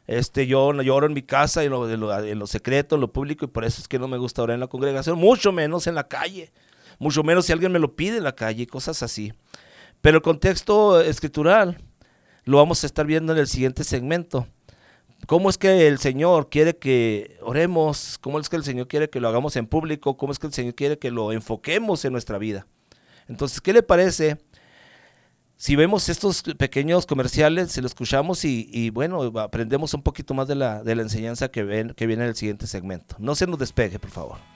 Este, 0.05 0.47
yo, 0.47 0.73
yo 0.81 0.95
oro 0.95 1.07
en 1.07 1.13
mi 1.13 1.21
casa, 1.21 1.63
en 1.63 1.71
lo, 1.71 1.89
en 1.89 2.39
lo 2.39 2.47
secreto, 2.47 2.95
en 2.95 3.01
lo 3.01 3.13
público, 3.13 3.45
y 3.45 3.47
por 3.47 3.63
eso 3.63 3.81
es 3.81 3.87
que 3.87 3.99
no 3.99 4.07
me 4.07 4.17
gusta 4.17 4.43
orar 4.43 4.55
en 4.55 4.59
la 4.59 4.67
congregación, 4.67 5.17
mucho 5.17 5.51
menos 5.51 5.87
en 5.87 5.95
la 5.95 6.07
calle, 6.07 6.51
mucho 6.99 7.23
menos 7.23 7.45
si 7.45 7.53
alguien 7.53 7.71
me 7.71 7.79
lo 7.79 7.95
pide 7.95 8.17
en 8.17 8.23
la 8.23 8.35
calle, 8.35 8.67
cosas 8.67 9.01
así. 9.01 9.33
Pero 10.01 10.17
el 10.17 10.21
contexto 10.21 10.99
escritural 10.99 11.77
lo 12.43 12.57
vamos 12.57 12.83
a 12.83 12.87
estar 12.87 13.05
viendo 13.05 13.31
en 13.31 13.39
el 13.39 13.47
siguiente 13.47 13.85
segmento 13.85 14.47
cómo 15.27 15.49
es 15.49 15.57
que 15.57 15.87
el 15.87 15.99
Señor 15.99 16.49
quiere 16.49 16.77
que 16.77 17.37
oremos, 17.41 18.17
cómo 18.19 18.39
es 18.39 18.49
que 18.49 18.55
el 18.55 18.63
Señor 18.63 18.87
quiere 18.87 19.09
que 19.09 19.19
lo 19.19 19.27
hagamos 19.27 19.55
en 19.55 19.67
público, 19.67 20.17
cómo 20.17 20.31
es 20.31 20.39
que 20.39 20.47
el 20.47 20.53
Señor 20.53 20.75
quiere 20.75 20.99
que 20.99 21.11
lo 21.11 21.31
enfoquemos 21.31 22.05
en 22.05 22.11
nuestra 22.11 22.37
vida. 22.37 22.67
Entonces, 23.27 23.61
¿qué 23.61 23.73
le 23.73 23.83
parece? 23.83 24.37
Si 25.55 25.75
vemos 25.75 26.09
estos 26.09 26.43
pequeños 26.57 27.05
comerciales, 27.05 27.71
se 27.71 27.81
lo 27.81 27.87
escuchamos 27.87 28.43
y, 28.43 28.89
bueno, 28.89 29.31
aprendemos 29.39 29.93
un 29.93 30.01
poquito 30.01 30.33
más 30.33 30.47
de 30.47 30.55
la, 30.55 30.83
de 30.83 30.95
la 30.95 31.03
enseñanza 31.03 31.49
que, 31.49 31.63
ven, 31.63 31.93
que 31.93 32.05
viene 32.05 32.23
en 32.23 32.29
el 32.29 32.35
siguiente 32.35 32.67
segmento. 32.67 33.15
No 33.19 33.33
se 33.35 33.47
nos 33.47 33.59
despegue, 33.59 33.97
por 33.97 34.09
favor. 34.09 34.52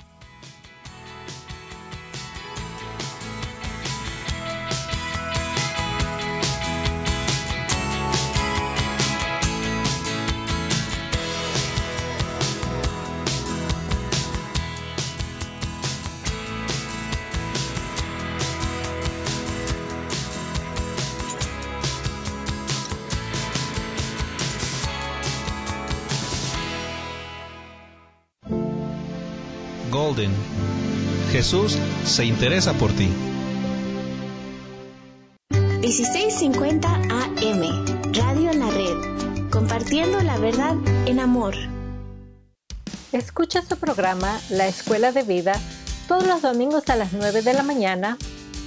Jesús 31.32 31.75
se 32.06 32.24
interesa 32.24 32.74
por 32.74 32.92
ti. 32.92 33.10
1650 35.82 36.88
AM, 36.88 38.13
Radio 38.13 38.51
en 38.51 38.60
la 38.60 38.70
Red, 38.70 39.50
compartiendo 39.50 40.22
la 40.22 40.38
verdad 40.38 40.75
en 41.08 41.20
amor. 41.20 41.56
Escucha 43.12 43.63
su 43.63 43.77
programa 43.77 44.39
La 44.51 44.68
Escuela 44.68 45.12
de 45.12 45.24
Vida 45.24 45.60
todos 46.08 46.27
los 46.27 46.44
domingos 46.44 46.89
a 46.89 46.96
las 46.96 47.13
9 47.13 47.42
de 47.42 47.54
la 47.54 47.63
mañana 47.63 48.20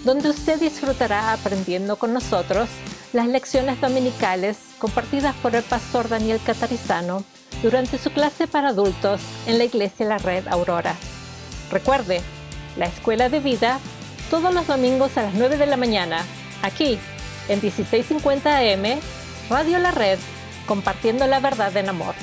donde 0.05 0.31
usted 0.31 0.59
disfrutará 0.59 1.33
aprendiendo 1.33 1.97
con 1.97 2.13
nosotros 2.13 2.69
las 3.13 3.29
lecciones 3.29 3.81
dominicales 3.81 4.59
compartidas 4.81 5.37
por 5.37 5.55
el 5.55 5.63
pastor 5.63 6.09
Daniel 6.09 6.41
Catarizano 6.45 7.23
durante 7.63 7.99
su 7.99 8.11
clase 8.11 8.49
para 8.49 8.71
adultos 8.71 9.21
en 9.47 9.59
la 9.59 9.65
iglesia 9.65 10.07
La 10.07 10.19
Red 10.19 10.49
Aurora. 10.49 10.97
Recuerde, 11.71 12.21
la 12.77 12.87
Escuela 12.87 13.29
de 13.29 13.41
Vida 13.41 13.81
todos 14.31 14.55
los 14.55 14.67
domingos 14.67 15.17
a 15.17 15.23
las 15.23 15.35
9 15.35 15.57
de 15.57 15.67
la 15.67 15.77
mañana, 15.77 16.25
aquí 16.63 16.99
en 17.49 17.61
1650 17.61 18.59
AM, 18.59 19.01
Radio 19.49 19.79
La 19.79 19.91
Red, 19.91 20.19
compartiendo 20.67 21.27
la 21.27 21.41
verdad 21.41 21.77
en 21.77 21.89
amor. 21.89 22.15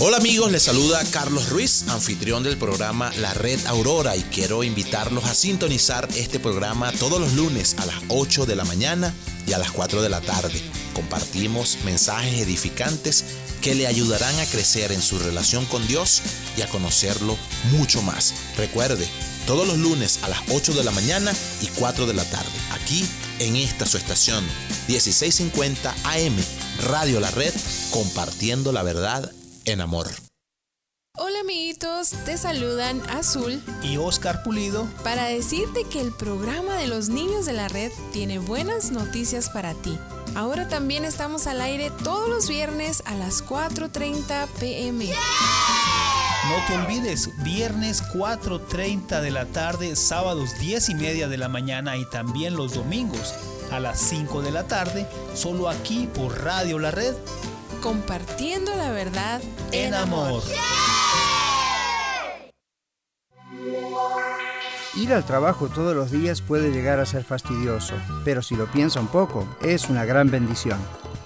Hola 0.00 0.18
amigos, 0.18 0.52
les 0.52 0.62
saluda 0.62 1.02
Carlos 1.10 1.48
Ruiz, 1.48 1.88
anfitrión 1.88 2.44
del 2.44 2.56
programa 2.56 3.10
La 3.18 3.34
Red 3.34 3.66
Aurora 3.66 4.14
y 4.14 4.22
quiero 4.22 4.62
invitarlos 4.62 5.24
a 5.24 5.34
sintonizar 5.34 6.06
este 6.14 6.38
programa 6.38 6.92
todos 6.92 7.20
los 7.20 7.32
lunes 7.32 7.74
a 7.80 7.86
las 7.86 7.96
8 8.08 8.46
de 8.46 8.54
la 8.54 8.64
mañana 8.64 9.12
y 9.46 9.54
a 9.54 9.58
las 9.58 9.72
4 9.72 10.00
de 10.00 10.08
la 10.08 10.20
tarde. 10.20 10.60
Compartimos 10.94 11.78
mensajes 11.84 12.40
edificantes 12.40 13.24
que 13.60 13.74
le 13.74 13.86
ayudarán 13.86 14.38
a 14.38 14.46
crecer 14.46 14.92
en 14.92 15.02
su 15.02 15.18
relación 15.18 15.64
con 15.66 15.86
Dios 15.86 16.22
y 16.56 16.62
a 16.62 16.68
conocerlo 16.68 17.36
mucho 17.72 18.02
más. 18.02 18.34
Recuerde, 18.56 19.08
todos 19.46 19.66
los 19.66 19.78
lunes 19.78 20.20
a 20.22 20.28
las 20.28 20.40
8 20.50 20.74
de 20.74 20.84
la 20.84 20.90
mañana 20.90 21.32
y 21.62 21.66
4 21.66 22.06
de 22.06 22.14
la 22.14 22.24
tarde, 22.24 22.50
aquí 22.72 23.04
en 23.38 23.56
esta 23.56 23.86
su 23.86 23.96
estación 23.96 24.44
1650 24.88 25.94
AM, 26.04 26.36
Radio 26.86 27.20
La 27.20 27.30
Red, 27.30 27.54
compartiendo 27.90 28.72
la 28.72 28.82
verdad 28.82 29.30
en 29.64 29.80
amor. 29.80 30.08
Hola 31.20 31.40
amiguitos, 31.40 32.10
te 32.24 32.38
saludan 32.38 33.02
Azul 33.10 33.60
y 33.82 33.96
Oscar 33.96 34.44
Pulido 34.44 34.86
para 35.02 35.24
decirte 35.26 35.82
que 35.90 36.00
el 36.00 36.12
programa 36.12 36.76
de 36.76 36.86
los 36.86 37.08
niños 37.08 37.44
de 37.44 37.54
la 37.54 37.66
red 37.66 37.90
tiene 38.12 38.38
buenas 38.38 38.92
noticias 38.92 39.50
para 39.50 39.74
ti. 39.74 39.98
Ahora 40.34 40.68
también 40.68 41.04
estamos 41.04 41.46
al 41.46 41.60
aire 41.60 41.90
todos 42.04 42.28
los 42.28 42.48
viernes 42.48 43.02
a 43.06 43.14
las 43.14 43.44
4.30 43.44 44.46
pm. 44.58 45.06
No 45.06 46.66
te 46.66 46.74
olvides, 46.74 47.30
viernes 47.42 48.02
4.30 48.14 49.20
de 49.20 49.30
la 49.30 49.46
tarde, 49.46 49.96
sábados 49.96 50.58
10 50.58 50.90
y 50.90 50.94
media 50.94 51.28
de 51.28 51.36
la 51.36 51.48
mañana 51.48 51.96
y 51.96 52.08
también 52.08 52.56
los 52.56 52.74
domingos 52.74 53.34
a 53.70 53.80
las 53.80 53.98
5 54.00 54.42
de 54.42 54.50
la 54.50 54.64
tarde, 54.64 55.06
solo 55.34 55.68
aquí 55.68 56.08
por 56.14 56.42
Radio 56.42 56.78
La 56.78 56.90
Red 56.90 57.14
compartiendo 57.80 58.74
la 58.76 58.90
verdad 58.90 59.40
en, 59.72 59.94
amor. 59.94 60.42
Ir 64.98 65.12
al 65.12 65.24
trabajo 65.24 65.68
todos 65.68 65.94
los 65.94 66.10
días 66.10 66.42
puede 66.42 66.72
llegar 66.72 66.98
a 66.98 67.06
ser 67.06 67.22
fastidioso, 67.22 67.94
pero 68.24 68.42
si 68.42 68.56
lo 68.56 68.66
piensa 68.66 68.98
un 68.98 69.06
poco, 69.06 69.48
es 69.62 69.88
una 69.88 70.04
gran 70.04 70.28
bendición. 70.28 70.80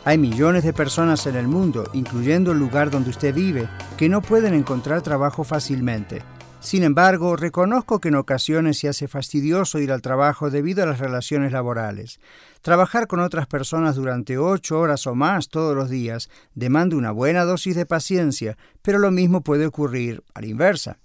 Hay 0.05 0.19
millones 0.19 0.63
de 0.63 0.75
personas 0.75 1.27
en 1.27 1.37
el 1.37 1.49
mundo, 1.49 1.89
incluyendo 1.95 2.53
el 2.53 2.59
lugar 2.59 2.91
donde 2.91 3.09
usted 3.09 3.35
vive, 3.35 3.71
que 3.97 4.11
no 4.11 4.21
pueden 4.21 4.53
encontrar 4.53 5.01
trabajo 5.01 5.43
fácilmente. 5.43 6.23
Sin 6.61 6.83
embargo, 6.83 7.35
reconozco 7.35 7.99
que 7.99 8.09
en 8.09 8.17
ocasiones 8.17 8.79
se 8.79 8.91
hace 8.91 9.09
fastidioso 9.09 9.79
ir 9.79 9.91
al 9.91 10.03
trabajo 10.03 10.51
debido 10.51 10.83
a 10.83 10.87
las 10.87 10.99
relaciones 10.99 11.51
laborales. 11.51 12.21
Trabajar 12.61 13.07
con 13.07 13.21
otras 13.21 13.47
personas 13.47 13.97
durante 13.97 14.37
ocho 14.37 14.81
horas 14.81 15.07
o 15.07 15.15
más 15.15 15.49
todos 15.49 15.75
los 15.75 15.89
días 15.89 16.29
demanda 16.55 16.95
una 16.95 17.11
buena 17.11 17.45
dosis 17.45 17.75
de 17.75 17.87
paciencia, 17.87 18.59
pero 18.83 18.99
lo 18.99 19.11
mismo 19.11 19.41
puede 19.41 19.65
ocurrir 19.65 20.23
a 20.35 20.43
la 20.43 20.47
inversa. 20.49 20.99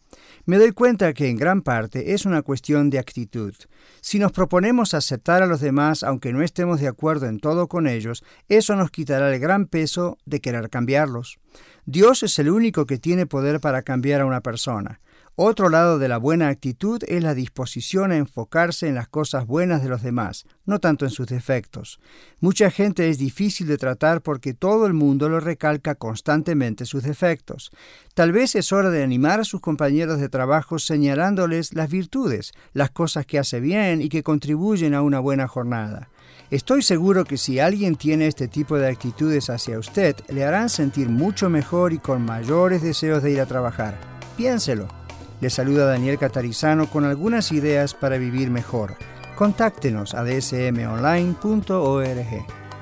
Me 0.45 0.57
doy 0.57 0.71
cuenta 0.71 1.13
que 1.13 1.29
en 1.29 1.37
gran 1.37 1.61
parte 1.61 2.13
es 2.13 2.25
una 2.25 2.41
cuestión 2.41 2.89
de 2.89 2.99
actitud. 2.99 3.53
Si 4.01 4.19
nos 4.19 4.31
proponemos 4.31 4.93
aceptar 4.93 5.43
a 5.43 5.47
los 5.47 5.59
demás 5.59 6.03
aunque 6.03 6.33
no 6.33 6.41
estemos 6.41 6.79
de 6.79 6.87
acuerdo 6.87 7.27
en 7.27 7.39
todo 7.39 7.67
con 7.67 7.87
ellos, 7.87 8.23
eso 8.47 8.75
nos 8.75 8.91
quitará 8.91 9.33
el 9.33 9.39
gran 9.39 9.65
peso 9.65 10.17
de 10.25 10.39
querer 10.39 10.69
cambiarlos. 10.69 11.39
Dios 11.85 12.23
es 12.23 12.37
el 12.39 12.49
único 12.49 12.85
que 12.85 12.97
tiene 12.97 13.25
poder 13.25 13.59
para 13.59 13.81
cambiar 13.81 14.21
a 14.21 14.25
una 14.25 14.41
persona. 14.41 15.01
Otro 15.39 15.69
lado 15.69 15.99
de 15.99 16.07
la 16.07 16.17
buena 16.17 16.47
actitud 16.47 17.03
es 17.07 17.21
la 17.21 17.35
disposición 17.35 18.11
a 18.11 18.17
enfocarse 18.17 18.87
en 18.87 18.95
las 18.95 19.07
cosas 19.07 19.45
buenas 19.45 19.83
de 19.83 19.89
los 19.89 20.01
demás, 20.01 20.47
no 20.65 20.79
tanto 20.79 21.05
en 21.05 21.11
sus 21.11 21.27
defectos. 21.27 21.99
Mucha 22.39 22.71
gente 22.71 23.07
es 23.07 23.19
difícil 23.19 23.67
de 23.67 23.77
tratar 23.77 24.23
porque 24.23 24.55
todo 24.55 24.87
el 24.87 24.93
mundo 24.93 25.29
lo 25.29 25.39
recalca 25.39 25.93
constantemente 25.93 26.85
sus 26.85 27.03
defectos. 27.03 27.69
Tal 28.15 28.31
vez 28.31 28.55
es 28.55 28.71
hora 28.71 28.89
de 28.89 29.03
animar 29.03 29.39
a 29.39 29.43
sus 29.43 29.61
compañeros 29.61 30.19
de 30.19 30.27
trabajo 30.27 30.79
señalándoles 30.79 31.75
las 31.75 31.91
virtudes, 31.91 32.51
las 32.73 32.89
cosas 32.89 33.27
que 33.27 33.37
hace 33.37 33.59
bien 33.59 34.01
y 34.01 34.09
que 34.09 34.23
contribuyen 34.23 34.95
a 34.95 35.03
una 35.03 35.19
buena 35.19 35.47
jornada. 35.47 36.09
Estoy 36.49 36.81
seguro 36.81 37.25
que 37.25 37.37
si 37.37 37.59
alguien 37.59 37.95
tiene 37.95 38.25
este 38.25 38.47
tipo 38.47 38.79
de 38.79 38.87
actitudes 38.87 39.51
hacia 39.51 39.77
usted, 39.77 40.15
le 40.29 40.45
harán 40.45 40.69
sentir 40.69 41.09
mucho 41.09 41.47
mejor 41.47 41.93
y 41.93 41.99
con 41.99 42.25
mayores 42.25 42.81
deseos 42.81 43.21
de 43.21 43.33
ir 43.33 43.41
a 43.41 43.45
trabajar. 43.45 43.99
Piénselo. 44.35 45.06
Le 45.39 45.51
saluda 45.51 45.85
Daniel 45.85 46.17
Catarizano 46.17 46.87
con 46.89 47.05
algunas 47.05 47.51
ideas 47.51 47.93
para 47.93 48.17
vivir 48.17 48.49
mejor. 48.49 48.95
Contáctenos 49.35 50.15
a 50.15 50.23
dsmonline.org. 50.23 51.35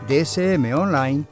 dsmonline.org. 0.08 1.26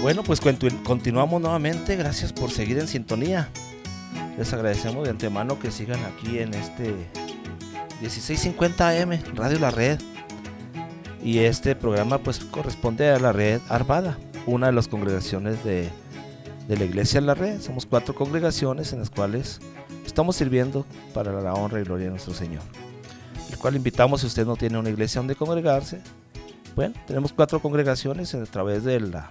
Bueno, 0.00 0.22
pues 0.22 0.40
continuamos 0.40 1.42
nuevamente. 1.42 1.96
Gracias 1.96 2.32
por 2.32 2.52
seguir 2.52 2.78
en 2.78 2.86
sintonía. 2.86 3.48
Les 4.38 4.52
agradecemos 4.52 5.04
de 5.04 5.10
antemano 5.10 5.58
que 5.58 5.72
sigan 5.72 6.02
aquí 6.04 6.38
en 6.38 6.54
este 6.54 6.94
1650 8.00 8.88
AM, 8.88 9.18
Radio 9.34 9.58
La 9.58 9.70
Red. 9.70 10.00
Y 11.22 11.40
este 11.40 11.76
programa 11.76 12.16
pues 12.16 12.38
corresponde 12.38 13.10
a 13.10 13.18
la 13.18 13.30
red 13.30 13.60
Arvada, 13.68 14.16
una 14.46 14.68
de 14.68 14.72
las 14.72 14.88
congregaciones 14.88 15.62
de, 15.64 15.90
de 16.66 16.76
la 16.78 16.84
iglesia 16.84 17.20
La 17.20 17.34
Red. 17.34 17.60
Somos 17.60 17.84
cuatro 17.84 18.14
congregaciones 18.14 18.94
en 18.94 19.00
las 19.00 19.10
cuales 19.10 19.60
estamos 20.06 20.36
sirviendo 20.36 20.86
para 21.12 21.42
la 21.42 21.52
honra 21.52 21.78
y 21.78 21.84
gloria 21.84 22.06
de 22.06 22.12
nuestro 22.12 22.32
Señor. 22.32 22.62
El 23.50 23.58
cual 23.58 23.76
invitamos 23.76 24.22
si 24.22 24.28
usted 24.28 24.46
no 24.46 24.56
tiene 24.56 24.78
una 24.78 24.88
iglesia 24.88 25.20
donde 25.20 25.36
congregarse. 25.36 26.00
Bueno, 26.74 26.94
tenemos 27.06 27.34
cuatro 27.34 27.60
congregaciones 27.60 28.34
a 28.34 28.42
través 28.46 28.82
de 28.82 28.98
la, 29.00 29.30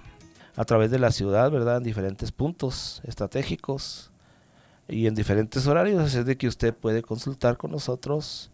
a 0.54 0.64
través 0.64 0.92
de 0.92 1.00
la 1.00 1.10
ciudad, 1.10 1.50
¿verdad? 1.50 1.78
En 1.78 1.82
diferentes 1.82 2.30
puntos 2.30 3.02
estratégicos 3.02 4.12
y 4.86 5.08
en 5.08 5.16
diferentes 5.16 5.66
horarios. 5.66 6.00
Así 6.00 6.18
es 6.18 6.26
de 6.26 6.36
que 6.36 6.46
usted 6.46 6.72
puede 6.72 7.02
consultar 7.02 7.56
con 7.56 7.72
nosotros 7.72 8.52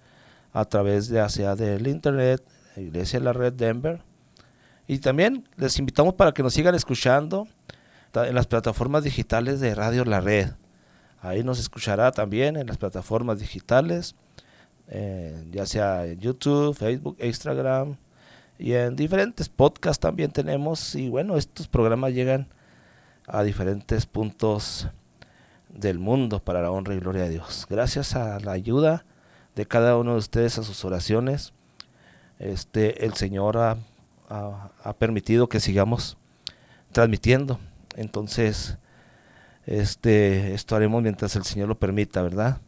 a 0.56 0.64
través 0.64 1.08
de 1.08 1.20
hacia 1.20 1.54
del 1.54 1.86
internet, 1.86 2.42
Iglesia 2.78 3.18
de 3.18 3.26
la 3.26 3.34
Red 3.34 3.52
Denver. 3.52 4.00
Y 4.86 5.00
también 5.00 5.46
les 5.56 5.78
invitamos 5.78 6.14
para 6.14 6.32
que 6.32 6.42
nos 6.42 6.54
sigan 6.54 6.74
escuchando 6.74 7.46
en 8.14 8.34
las 8.34 8.46
plataformas 8.46 9.04
digitales 9.04 9.60
de 9.60 9.74
Radio 9.74 10.06
La 10.06 10.22
Red. 10.22 10.52
Ahí 11.20 11.44
nos 11.44 11.58
escuchará 11.58 12.10
también 12.10 12.56
en 12.56 12.68
las 12.68 12.78
plataformas 12.78 13.38
digitales, 13.38 14.14
eh, 14.88 15.46
ya 15.50 15.66
sea 15.66 16.06
en 16.06 16.20
YouTube, 16.20 16.74
Facebook, 16.74 17.18
Instagram 17.20 17.98
y 18.58 18.72
en 18.72 18.96
diferentes 18.96 19.50
podcasts 19.50 20.00
también 20.00 20.30
tenemos. 20.30 20.94
Y 20.94 21.10
bueno, 21.10 21.36
estos 21.36 21.68
programas 21.68 22.14
llegan 22.14 22.48
a 23.26 23.42
diferentes 23.42 24.06
puntos 24.06 24.88
del 25.68 25.98
mundo 25.98 26.42
para 26.42 26.62
la 26.62 26.70
honra 26.70 26.94
y 26.94 26.98
gloria 26.98 27.24
de 27.24 27.28
Dios. 27.28 27.66
Gracias 27.68 28.16
a 28.16 28.40
la 28.40 28.52
ayuda 28.52 29.04
de 29.56 29.66
cada 29.66 29.96
uno 29.96 30.12
de 30.12 30.18
ustedes 30.18 30.58
a 30.58 30.62
sus 30.62 30.84
oraciones. 30.84 31.52
Este, 32.38 33.06
el 33.06 33.14
Señor 33.14 33.56
ha, 33.56 33.78
permitido 34.98 35.48
que 35.48 35.60
sigamos 35.60 36.18
transmitiendo. 36.92 37.58
Entonces, 37.96 38.76
este, 39.64 40.54
esto 40.54 40.76
haremos 40.76 41.02
mientras 41.02 41.34
el 41.36 41.44
Señor 41.44 41.68
lo 41.68 41.78
permita, 41.78 42.22
¿verdad? 42.22 42.58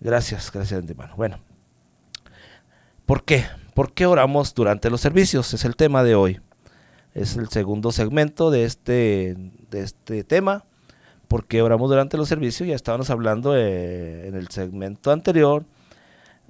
Gracias, 0.00 0.50
gracias 0.50 0.84
de. 0.86 0.94
Bueno, 0.94 1.38
¿por 3.06 3.24
qué? 3.24 3.44
¿Por 3.74 3.92
qué 3.92 4.06
oramos 4.06 4.54
durante 4.54 4.88
los 4.88 5.00
servicios? 5.00 5.52
Es 5.52 5.64
el 5.64 5.76
tema 5.76 6.02
de 6.02 6.14
hoy. 6.14 6.40
Es 7.14 7.36
el 7.36 7.50
segundo 7.50 7.92
segmento 7.92 8.50
de 8.50 8.64
este, 8.64 9.36
de 9.70 9.80
este 9.80 10.24
tema. 10.24 10.64
¿Por 11.28 11.46
qué 11.46 11.60
oramos 11.60 11.90
durante 11.90 12.16
los 12.16 12.28
servicios? 12.28 12.66
Ya 12.68 12.74
estábamos 12.74 13.10
hablando 13.10 13.54
eh, 13.54 14.28
en 14.28 14.34
el 14.34 14.48
segmento 14.48 15.10
anterior 15.10 15.66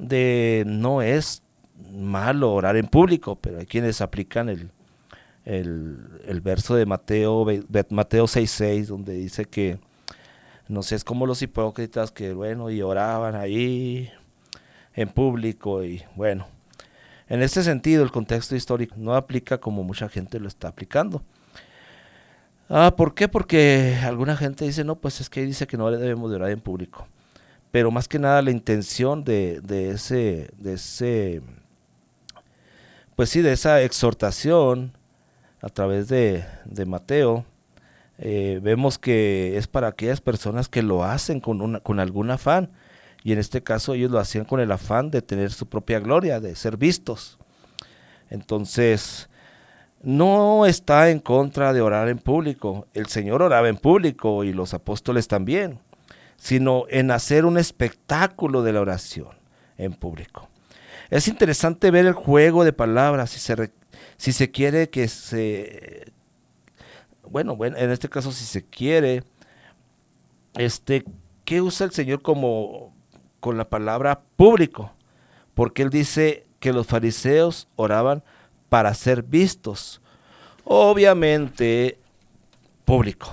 de 0.02 0.64
no 0.66 1.00
es 1.00 1.42
malo 1.92 2.52
orar 2.52 2.76
en 2.76 2.86
público, 2.86 3.36
pero 3.36 3.60
hay 3.60 3.66
quienes 3.66 4.00
aplican 4.00 4.48
el, 4.48 4.70
el, 5.44 6.40
verso 6.40 6.74
de 6.74 6.86
Mateo, 6.86 7.46
Mateo 7.90 8.24
6.6, 8.24 8.86
donde 8.86 9.14
dice 9.14 9.44
que, 9.44 9.78
no 10.68 10.82
sé, 10.82 10.96
es 10.96 11.04
como 11.04 11.26
los 11.26 11.42
hipócritas 11.42 12.10
que, 12.10 12.32
bueno, 12.32 12.70
y 12.70 12.82
oraban 12.82 13.34
ahí 13.34 14.10
en 14.94 15.08
público 15.08 15.84
y 15.84 16.02
bueno. 16.16 16.46
En 17.28 17.42
este 17.42 17.62
sentido, 17.62 18.02
el 18.02 18.10
contexto 18.10 18.54
histórico 18.56 18.94
no 18.98 19.14
aplica 19.14 19.58
como 19.58 19.82
mucha 19.82 20.08
gente 20.08 20.38
lo 20.38 20.48
está 20.48 20.68
aplicando. 20.68 21.22
Ah, 22.68 22.94
¿Por 22.96 23.14
qué? 23.14 23.28
Porque 23.28 23.98
alguna 24.02 24.36
gente 24.36 24.64
dice, 24.64 24.84
no, 24.84 24.96
pues 24.96 25.20
es 25.20 25.30
que 25.30 25.44
dice 25.44 25.66
que 25.66 25.76
no 25.76 25.90
debemos 25.90 26.30
de 26.30 26.36
orar 26.36 26.50
en 26.50 26.60
público. 26.60 27.06
Pero 27.72 27.90
más 27.90 28.06
que 28.06 28.20
nada 28.20 28.42
la 28.42 28.52
intención 28.52 29.24
de, 29.24 29.60
de 29.62 29.90
ese, 29.90 30.50
de 30.58 30.74
ese, 30.74 31.42
pues 33.16 33.30
sí, 33.30 33.40
de 33.40 33.52
esa 33.52 33.82
exhortación 33.82 34.92
a 35.62 35.68
través 35.68 36.06
de, 36.08 36.44
de 36.66 36.86
Mateo, 36.86 37.44
eh, 38.18 38.60
vemos 38.62 38.98
que 38.98 39.56
es 39.56 39.66
para 39.66 39.88
aquellas 39.88 40.20
personas 40.20 40.68
que 40.68 40.82
lo 40.82 41.02
hacen 41.02 41.40
con, 41.40 41.60
una, 41.60 41.80
con 41.80 41.98
algún 41.98 42.30
afán. 42.30 42.70
Y 43.24 43.32
en 43.32 43.38
este 43.38 43.62
caso 43.62 43.94
ellos 43.94 44.10
lo 44.10 44.18
hacían 44.18 44.44
con 44.44 44.60
el 44.60 44.70
afán 44.70 45.10
de 45.10 45.22
tener 45.22 45.50
su 45.50 45.66
propia 45.66 45.98
gloria, 45.98 46.40
de 46.40 46.54
ser 46.54 46.76
vistos. 46.76 47.38
Entonces, 48.30 49.28
no 50.02 50.66
está 50.66 51.10
en 51.10 51.20
contra 51.20 51.72
de 51.72 51.80
orar 51.80 52.08
en 52.08 52.18
público. 52.18 52.86
El 52.92 53.06
Señor 53.06 53.42
oraba 53.42 53.68
en 53.68 53.76
público 53.76 54.44
y 54.44 54.52
los 54.52 54.74
apóstoles 54.74 55.26
también, 55.26 55.78
sino 56.42 56.86
en 56.88 57.12
hacer 57.12 57.44
un 57.44 57.56
espectáculo 57.56 58.64
de 58.64 58.72
la 58.72 58.80
oración 58.80 59.28
en 59.78 59.92
público. 59.92 60.48
Es 61.08 61.28
interesante 61.28 61.92
ver 61.92 62.04
el 62.04 62.14
juego 62.14 62.64
de 62.64 62.72
palabras, 62.72 63.30
si 63.30 63.38
se, 63.38 63.70
si 64.16 64.32
se 64.32 64.50
quiere 64.50 64.90
que 64.90 65.06
se... 65.06 66.12
Bueno, 67.30 67.54
bueno, 67.54 67.76
en 67.76 67.92
este 67.92 68.08
caso 68.08 68.32
si 68.32 68.44
se 68.44 68.64
quiere, 68.64 69.22
este, 70.54 71.04
¿qué 71.44 71.62
usa 71.62 71.86
el 71.86 71.92
Señor 71.92 72.22
como 72.22 72.92
con 73.38 73.56
la 73.56 73.70
palabra 73.70 74.22
público? 74.34 74.92
Porque 75.54 75.82
Él 75.82 75.90
dice 75.90 76.44
que 76.58 76.72
los 76.72 76.88
fariseos 76.88 77.68
oraban 77.76 78.24
para 78.68 78.92
ser 78.94 79.22
vistos, 79.22 80.02
obviamente 80.64 82.00
público, 82.84 83.32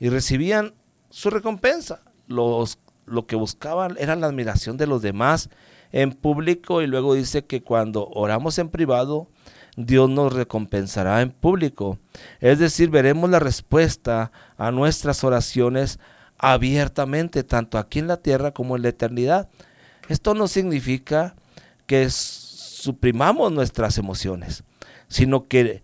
y 0.00 0.08
recibían 0.08 0.74
su 1.10 1.30
recompensa. 1.30 2.03
Los, 2.26 2.78
lo 3.06 3.26
que 3.26 3.36
buscaban 3.36 3.96
era 3.98 4.16
la 4.16 4.26
admiración 4.26 4.76
de 4.76 4.86
los 4.86 5.02
demás 5.02 5.50
en 5.92 6.12
público 6.12 6.82
y 6.82 6.86
luego 6.86 7.14
dice 7.14 7.44
que 7.44 7.62
cuando 7.62 8.08
oramos 8.08 8.58
en 8.58 8.68
privado, 8.68 9.28
Dios 9.76 10.08
nos 10.08 10.32
recompensará 10.32 11.22
en 11.22 11.30
público. 11.30 11.98
Es 12.40 12.58
decir, 12.58 12.90
veremos 12.90 13.30
la 13.30 13.38
respuesta 13.38 14.32
a 14.56 14.70
nuestras 14.70 15.24
oraciones 15.24 15.98
abiertamente, 16.38 17.44
tanto 17.44 17.78
aquí 17.78 17.98
en 17.98 18.08
la 18.08 18.18
tierra 18.18 18.52
como 18.52 18.76
en 18.76 18.82
la 18.82 18.88
eternidad. 18.88 19.48
Esto 20.08 20.34
no 20.34 20.48
significa 20.48 21.34
que 21.86 22.08
suprimamos 22.10 23.52
nuestras 23.52 23.98
emociones, 23.98 24.64
sino 25.08 25.48
que 25.48 25.82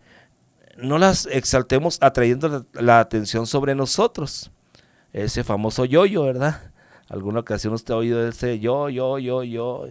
no 0.77 0.99
las 0.99 1.27
exaltemos 1.27 1.99
atrayendo 2.01 2.67
la, 2.73 3.01
atención 3.01 3.47
sobre 3.47 3.75
nosotros. 3.75 4.51
Ese 5.13 5.45
famoso 5.45 5.85
yo-yo, 5.85 6.25
¿verdad? 6.25 6.61
Alguna 7.09 7.41
ocasión 7.41 7.75
usted 7.75 7.95
ha 7.95 7.97
oído 7.97 8.27
ese 8.29 8.61
yo, 8.61 8.89
yo, 8.89 9.19
yo, 9.19 9.43
yo. 9.43 9.87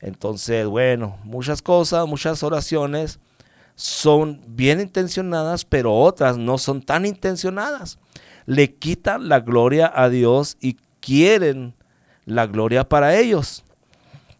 Entonces, 0.00 0.66
bueno, 0.66 1.18
muchas 1.24 1.62
cosas, 1.62 2.06
muchas 2.08 2.42
oraciones 2.42 3.20
son 3.76 4.40
bien 4.48 4.80
intencionadas, 4.80 5.64
pero 5.64 5.94
otras 5.94 6.36
no 6.36 6.58
son 6.58 6.82
tan 6.82 7.06
intencionadas. 7.06 7.98
Le 8.46 8.74
quitan 8.74 9.28
la 9.28 9.40
gloria 9.40 9.92
a 9.94 10.08
Dios 10.08 10.56
y 10.60 10.76
quieren 11.00 11.74
la 12.24 12.46
gloria 12.46 12.88
para 12.88 13.16
ellos. 13.16 13.64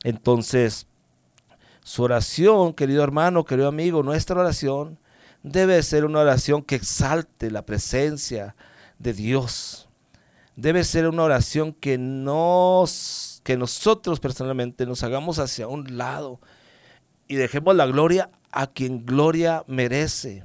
Entonces, 0.03 0.87
su 1.83 2.03
oración, 2.03 2.73
querido 2.75 3.05
hermano, 3.05 3.45
querido 3.45 3.69
amigo, 3.69 4.03
nuestra 4.03 4.41
oración 4.41 4.99
debe 5.43 5.83
ser 5.83 6.05
una 6.05 6.21
oración 6.21 6.63
que 6.63 6.75
exalte 6.75 7.51
la 7.51 7.65
presencia 7.65 8.55
de 8.99 9.13
Dios. 9.13 9.90
Debe 10.61 10.85
ser 10.85 11.09
una 11.09 11.23
oración 11.23 11.73
que 11.73 11.97
nos 11.97 13.41
que 13.45 13.57
nosotros 13.57 14.21
personalmente 14.21 14.85
nos 14.85 15.03
hagamos 15.03 15.39
hacia 15.39 15.67
un 15.67 15.97
lado 15.97 16.39
y 17.29 17.37
dejemos 17.37 17.75
la 17.75 17.87
gloria 17.87 18.31
a 18.53 18.67
quien 18.67 19.07
gloria 19.07 19.65
merece. 19.67 20.45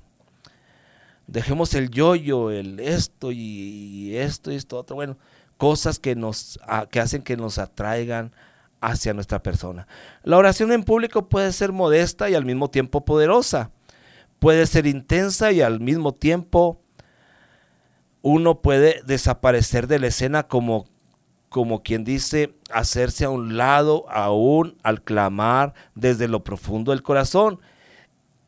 Dejemos 1.27 1.73
el 1.73 1.89
yoyo, 1.89 2.49
el 2.49 2.79
esto 2.79 3.33
y 3.33 4.15
esto 4.15 4.53
y 4.53 4.55
esto 4.55 4.77
otro, 4.77 4.95
bueno, 4.95 5.17
cosas 5.57 5.99
que 5.99 6.15
nos 6.15 6.61
que 6.91 7.01
hacen 7.01 7.21
que 7.21 7.35
nos 7.35 7.57
atraigan 7.57 8.31
hacia 8.79 9.13
nuestra 9.13 9.43
persona. 9.43 9.85
La 10.23 10.37
oración 10.37 10.71
en 10.71 10.85
público 10.85 11.27
puede 11.27 11.51
ser 11.51 11.73
modesta 11.73 12.29
y 12.29 12.35
al 12.35 12.45
mismo 12.45 12.69
tiempo 12.69 13.03
poderosa. 13.03 13.71
Puede 14.39 14.65
ser 14.65 14.87
intensa 14.87 15.51
y 15.51 15.59
al 15.59 15.81
mismo 15.81 16.13
tiempo 16.13 16.84
uno 18.27 18.59
puede 18.59 19.03
desaparecer 19.05 19.85
de 19.85 19.99
la 19.99 20.07
escena 20.07 20.47
como, 20.47 20.87
como 21.49 21.83
quien 21.83 22.03
dice, 22.03 22.55
hacerse 22.71 23.25
a 23.25 23.29
un 23.29 23.55
lado 23.55 24.09
aún 24.09 24.79
al 24.81 25.03
clamar 25.03 25.75
desde 25.93 26.27
lo 26.27 26.43
profundo 26.43 26.89
del 26.89 27.03
corazón. 27.03 27.59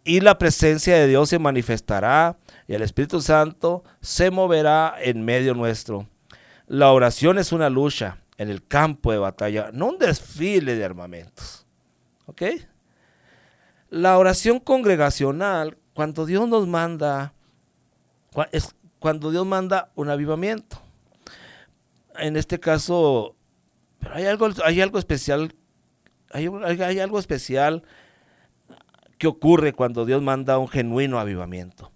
Y 0.03 0.21
la 0.21 0.39
presencia 0.39 0.95
de 0.95 1.05
Dios 1.05 1.29
se 1.29 1.37
manifestará 1.37 2.39
y 2.67 2.73
el 2.73 2.81
Espíritu 2.81 3.21
Santo 3.21 3.83
se 4.01 4.31
moverá 4.31 4.95
en 4.99 5.23
medio 5.23 5.53
nuestro. 5.53 6.07
La 6.65 6.91
oración 6.91 7.37
es 7.37 7.51
una 7.51 7.69
lucha 7.69 8.17
en 8.39 8.49
el 8.49 8.65
campo 8.65 9.11
de 9.11 9.19
batalla, 9.19 9.69
no 9.73 9.89
un 9.89 9.99
desfile 9.99 10.73
de 10.73 10.85
armamentos. 10.85 11.67
¿Ok? 12.25 12.41
La 13.91 14.17
oración 14.17 14.59
congregacional, 14.59 15.77
cuando 15.93 16.25
Dios 16.25 16.49
nos 16.49 16.65
manda, 16.65 17.35
es 18.51 18.75
cuando 18.99 19.31
Dios 19.31 19.45
manda 19.45 19.91
un 19.95 20.09
avivamiento. 20.09 20.81
En 22.17 22.35
este 22.35 22.59
caso, 22.59 23.35
pero 23.99 24.15
hay 24.15 24.25
algo, 24.25 24.49
hay 24.63 24.81
algo 24.81 24.99
especial, 24.99 25.53
hay, 26.31 26.47
hay 26.47 26.99
algo 26.99 27.19
especial 27.19 27.83
que 29.17 29.27
ocurre 29.27 29.73
cuando 29.73 30.05
Dios 30.05 30.21
manda 30.21 30.57
un 30.57 30.67
genuino 30.67 31.19
avivamiento. 31.19 31.91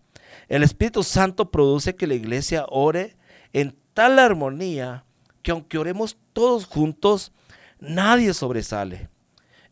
El 0.48 0.64
Espíritu 0.64 1.04
Santo 1.04 1.50
produce 1.52 1.96
que 1.96 2.08
la 2.08 2.14
iglesia 2.14 2.66
ore 2.70 3.16
en 3.54 3.76
tal 3.94 4.20
armonía 4.20 5.06
que 5.44 5.52
aunque 5.52 5.78
oremos 5.78 6.18
todos 6.34 6.66
juntos, 6.66 7.32
nadie 7.80 8.34
sobresale. 8.34 9.10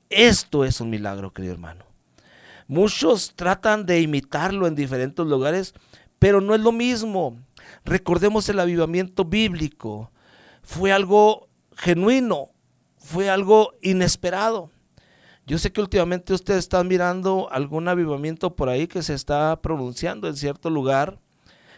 Esto 0.10 0.65
es 0.65 0.82
un 0.82 0.89
milagro, 0.89 1.32
querido 1.32 1.54
hermano. 1.54 1.86
Muchos 2.68 3.34
tratan 3.36 3.86
de 3.86 4.02
imitarlo 4.02 4.68
en 4.68 4.76
diferentes 4.76 5.26
lugares, 5.26 5.74
pero 6.20 6.42
no 6.42 6.54
es 6.54 6.62
lo 6.62 6.72
mismo. 6.72 7.38
Recordemos 7.86 8.48
el 8.50 8.60
avivamiento 8.60 9.26
bíblico. 9.26 10.12
Fue 10.62 10.92
algo 10.92 11.48
genuino, 11.76 12.52
fue 12.98 13.30
algo 13.30 13.74
inesperado. 13.82 14.70
Yo 15.48 15.58
sé 15.58 15.72
que 15.72 15.82
últimamente 15.82 16.34
ustedes 16.34 16.60
están 16.60 16.88
mirando 16.88 17.52
algún 17.52 17.88
avivamiento 17.88 18.56
por 18.56 18.70
ahí 18.70 18.88
que 18.88 19.02
se 19.02 19.16
está 19.16 19.60
pronunciando 19.62 20.28
en 20.28 20.36
cierto 20.36 20.70
lugar. 20.70 21.20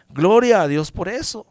Gloria 0.09 0.61
a 0.61 0.67
Dios 0.67 0.91
por 0.91 1.07
eso 1.07 1.45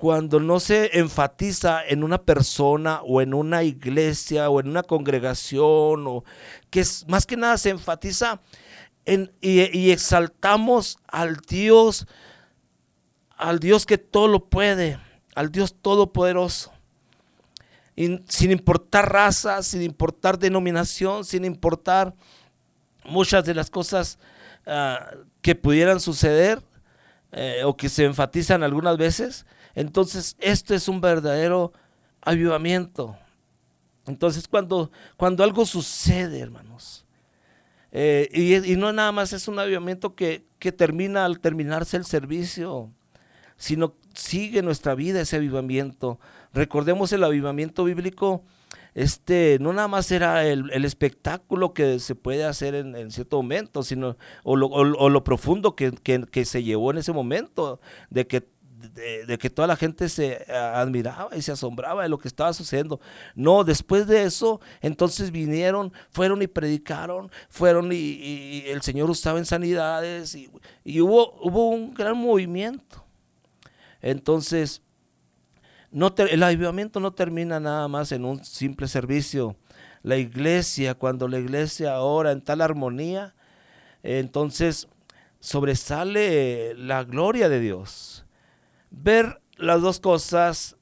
cuando 0.00 0.40
no 0.40 0.60
se 0.60 0.98
enfatiza 0.98 1.86
en 1.86 2.02
una 2.02 2.22
persona 2.22 3.02
o 3.02 3.20
en 3.20 3.34
una 3.34 3.64
iglesia 3.64 4.48
o 4.48 4.58
en 4.58 4.68
una 4.68 4.82
congregación 4.82 6.06
o 6.06 6.24
que 6.70 6.80
es, 6.80 7.06
más 7.06 7.26
que 7.26 7.36
nada 7.36 7.58
se 7.58 7.68
enfatiza 7.68 8.40
y, 9.06 9.90
exaltamos 9.90 10.98
al 11.08 11.36
Dios, 11.36 12.06
al 13.36 13.58
Dios 13.58 13.86
que 13.86 13.98
todo 13.98 14.28
lo 14.28 14.46
puede, 14.46 14.98
al 15.34 15.50
Dios 15.50 15.74
todopoderoso. 15.80 16.72
sin 17.96 18.50
importar 18.50 19.12
raza, 19.12 19.62
sin 19.62 19.82
importar 19.82 20.38
denominación, 20.38 21.24
sin 21.24 21.44
importar 21.44 22.14
muchas 23.04 23.44
de 23.44 23.54
las 23.54 23.70
cosas 23.70 24.18
ah, 24.66 25.10
que 25.42 25.54
pudieran 25.54 26.00
suceder 26.00 26.62
eh, 27.32 27.62
o 27.64 27.76
que 27.76 27.88
se 27.88 28.04
enfatizan 28.04 28.62
algunas 28.62 28.96
veces, 28.96 29.44
entonces, 29.74 30.36
esto 30.40 30.74
es 30.74 30.88
un 30.88 31.00
verdadero 31.00 31.72
avivamiento. 32.22 33.16
Entonces, 34.06 34.48
cuando, 34.48 34.90
cuando 35.16 35.44
algo 35.44 35.64
sucede, 35.64 36.40
hermanos, 36.40 37.04
eh, 37.92 38.28
y, 38.32 38.76
no 38.76 38.92
nada 38.92 39.12
más 39.12 39.32
es 39.32 39.48
un 39.48 39.58
avivamiento 39.58 40.14
que, 40.14 40.44
que 40.58 40.72
termina 40.72 41.24
al 41.24 41.40
terminarse 41.40 41.96
el 41.96 42.04
servicio, 42.04 42.90
sino 43.56 43.94
sigue 44.14 44.62
nuestra 44.62 44.94
vida 44.94 45.20
ese 45.20 45.36
avivamiento. 45.36 46.20
Recordemos 46.52 47.12
el 47.12 47.24
avivamiento 47.24 47.84
bíblico, 47.84 48.44
este, 48.94 49.58
no 49.60 49.72
nada 49.72 49.88
más 49.88 50.10
era 50.10 50.44
el, 50.46 50.84
espectáculo 50.84 51.74
que 51.74 51.98
se 52.00 52.14
puede 52.14 52.44
hacer 52.44 52.74
en, 52.74 53.10
cierto 53.10 53.36
momento, 53.36 53.82
sino 53.82 54.16
o 54.42 54.56
lo, 54.56 54.66
o, 54.66 55.08
lo 55.08 55.24
profundo 55.24 55.76
que, 55.76 55.92
que, 55.92 56.44
se 56.44 56.62
llevó 56.62 56.90
en 56.90 56.98
ese 56.98 57.12
momento, 57.12 57.80
de 58.10 58.26
que 58.26 58.48
de, 58.80 59.38
que 59.38 59.50
toda 59.50 59.68
la 59.68 59.76
gente 59.76 60.08
se 60.08 60.44
admiraba 60.52 61.36
y 61.36 61.42
se 61.42 61.52
asombraba 61.52 62.02
de 62.02 62.08
lo 62.08 62.18
que 62.18 62.28
estaba 62.28 62.52
sucediendo. 62.52 63.00
No, 63.34 63.64
después 63.64 64.06
de 64.06 64.24
eso, 64.24 64.60
entonces 64.80 65.30
vinieron, 65.30 65.92
fueron 66.10 66.42
y 66.42 66.46
predicaron, 66.46 67.30
fueron 67.48 67.90
y, 67.92 68.64
el 68.66 68.82
Señor 68.82 69.10
usaba 69.10 69.38
en 69.38 69.44
sanidades 69.44 70.34
y, 70.34 71.00
hubo, 71.00 71.38
hubo 71.42 71.70
un 71.70 71.94
gran 71.94 72.16
movimiento. 72.16 73.04
Entonces, 74.00 74.82
no 75.90 76.14
el 76.16 76.42
avivamiento 76.42 77.00
no 77.00 77.12
termina 77.12 77.60
nada 77.60 77.88
más 77.88 78.12
en 78.12 78.24
un 78.24 78.44
simple 78.44 78.88
servicio. 78.88 79.56
La 80.02 80.16
iglesia, 80.16 80.94
cuando 80.94 81.28
la 81.28 81.38
iglesia 81.38 82.00
ora 82.00 82.32
en 82.32 82.40
tal 82.40 82.62
armonía, 82.62 83.34
entonces 84.02 84.88
sobresale 85.40 86.74
la 86.74 87.04
gloria 87.04 87.48
de 87.48 87.60
Dios. 87.60 88.24
Ver 88.90 89.40
las 89.56 89.80
dos 89.80 90.00
cosas 90.00 90.76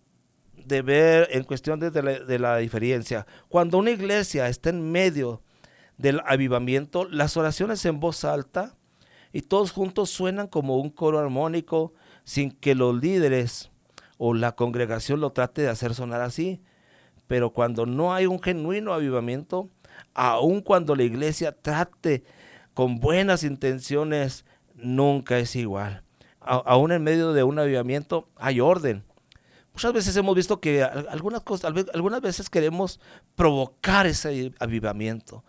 de 0.68 0.82
ver 0.82 1.28
en 1.32 1.44
cuestión 1.44 1.80
de 1.80 1.90
la, 2.02 2.38
la 2.38 2.56
diferencia. 2.58 3.26
Cuando 3.48 3.78
una 3.78 3.90
iglesia 3.90 4.48
está 4.48 4.70
en 4.70 4.90
medio 4.90 5.42
del 5.96 6.20
avivamiento, 6.26 7.06
las 7.06 7.36
oraciones 7.36 7.84
en 7.84 8.00
voz 8.00 8.24
alta 8.24 8.76
y 9.32 9.42
todos 9.42 9.72
juntos 9.72 10.10
suenan 10.10 10.46
como 10.46 10.76
un 10.76 10.90
coro 10.90 11.18
armónico 11.18 11.92
sin 12.24 12.50
que 12.50 12.74
los 12.74 13.00
líderes 13.00 13.70
o 14.18 14.34
la 14.34 14.52
congregación 14.52 15.20
lo 15.20 15.30
trate 15.30 15.62
de 15.62 15.68
hacer 15.68 15.94
sonar 15.94 16.20
así. 16.20 16.60
Pero 17.26 17.52
cuando 17.52 17.86
no 17.86 18.14
hay 18.14 18.26
un 18.26 18.40
genuino 18.40 18.92
avivamiento, 18.92 19.70
aun 20.14 20.60
cuando 20.60 20.96
la 20.96 21.02
iglesia 21.02 21.52
trate 21.52 22.24
con 22.74 23.00
buenas 23.00 23.42
intenciones, 23.42 24.44
nunca 24.74 25.38
es 25.38 25.56
igual. 25.56 26.04
Aún 26.48 26.92
en 26.92 27.02
medio 27.02 27.32
de 27.32 27.42
un 27.42 27.58
avivamiento 27.58 28.28
hay 28.36 28.60
orden. 28.60 29.04
Muchas 29.72 29.92
veces 29.92 30.16
hemos 30.16 30.34
visto 30.34 30.60
que 30.60 30.82
algunas, 30.82 31.42
cosas, 31.42 31.72
algunas 31.94 32.20
veces 32.20 32.50
queremos 32.50 32.98
provocar 33.36 34.06
ese 34.06 34.52
avivamiento. 34.58 35.44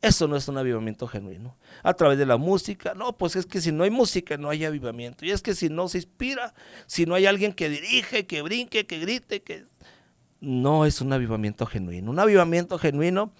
Eso 0.00 0.28
no 0.28 0.36
es 0.36 0.46
un 0.48 0.58
avivamiento 0.58 1.08
genuino. 1.08 1.56
A 1.82 1.94
través 1.94 2.18
de 2.18 2.26
la 2.26 2.36
música, 2.36 2.94
no, 2.94 3.16
pues 3.16 3.36
es 3.36 3.46
que 3.46 3.60
si 3.60 3.72
no 3.72 3.84
hay 3.84 3.90
música 3.90 4.36
no 4.36 4.50
hay 4.50 4.64
avivamiento. 4.64 5.24
Y 5.24 5.30
es 5.30 5.40
que 5.40 5.54
si 5.54 5.70
no 5.70 5.88
se 5.88 5.98
inspira, 5.98 6.54
si 6.86 7.06
no 7.06 7.14
hay 7.14 7.24
alguien 7.24 7.54
que 7.54 7.70
dirige, 7.70 8.26
que 8.26 8.42
brinque, 8.42 8.86
que 8.86 8.98
grite, 8.98 9.42
que... 9.42 9.64
No 10.40 10.84
es 10.84 11.00
un 11.00 11.12
avivamiento 11.14 11.64
genuino. 11.64 12.10
Un 12.10 12.18
avivamiento 12.20 12.78
genuino 12.78 13.32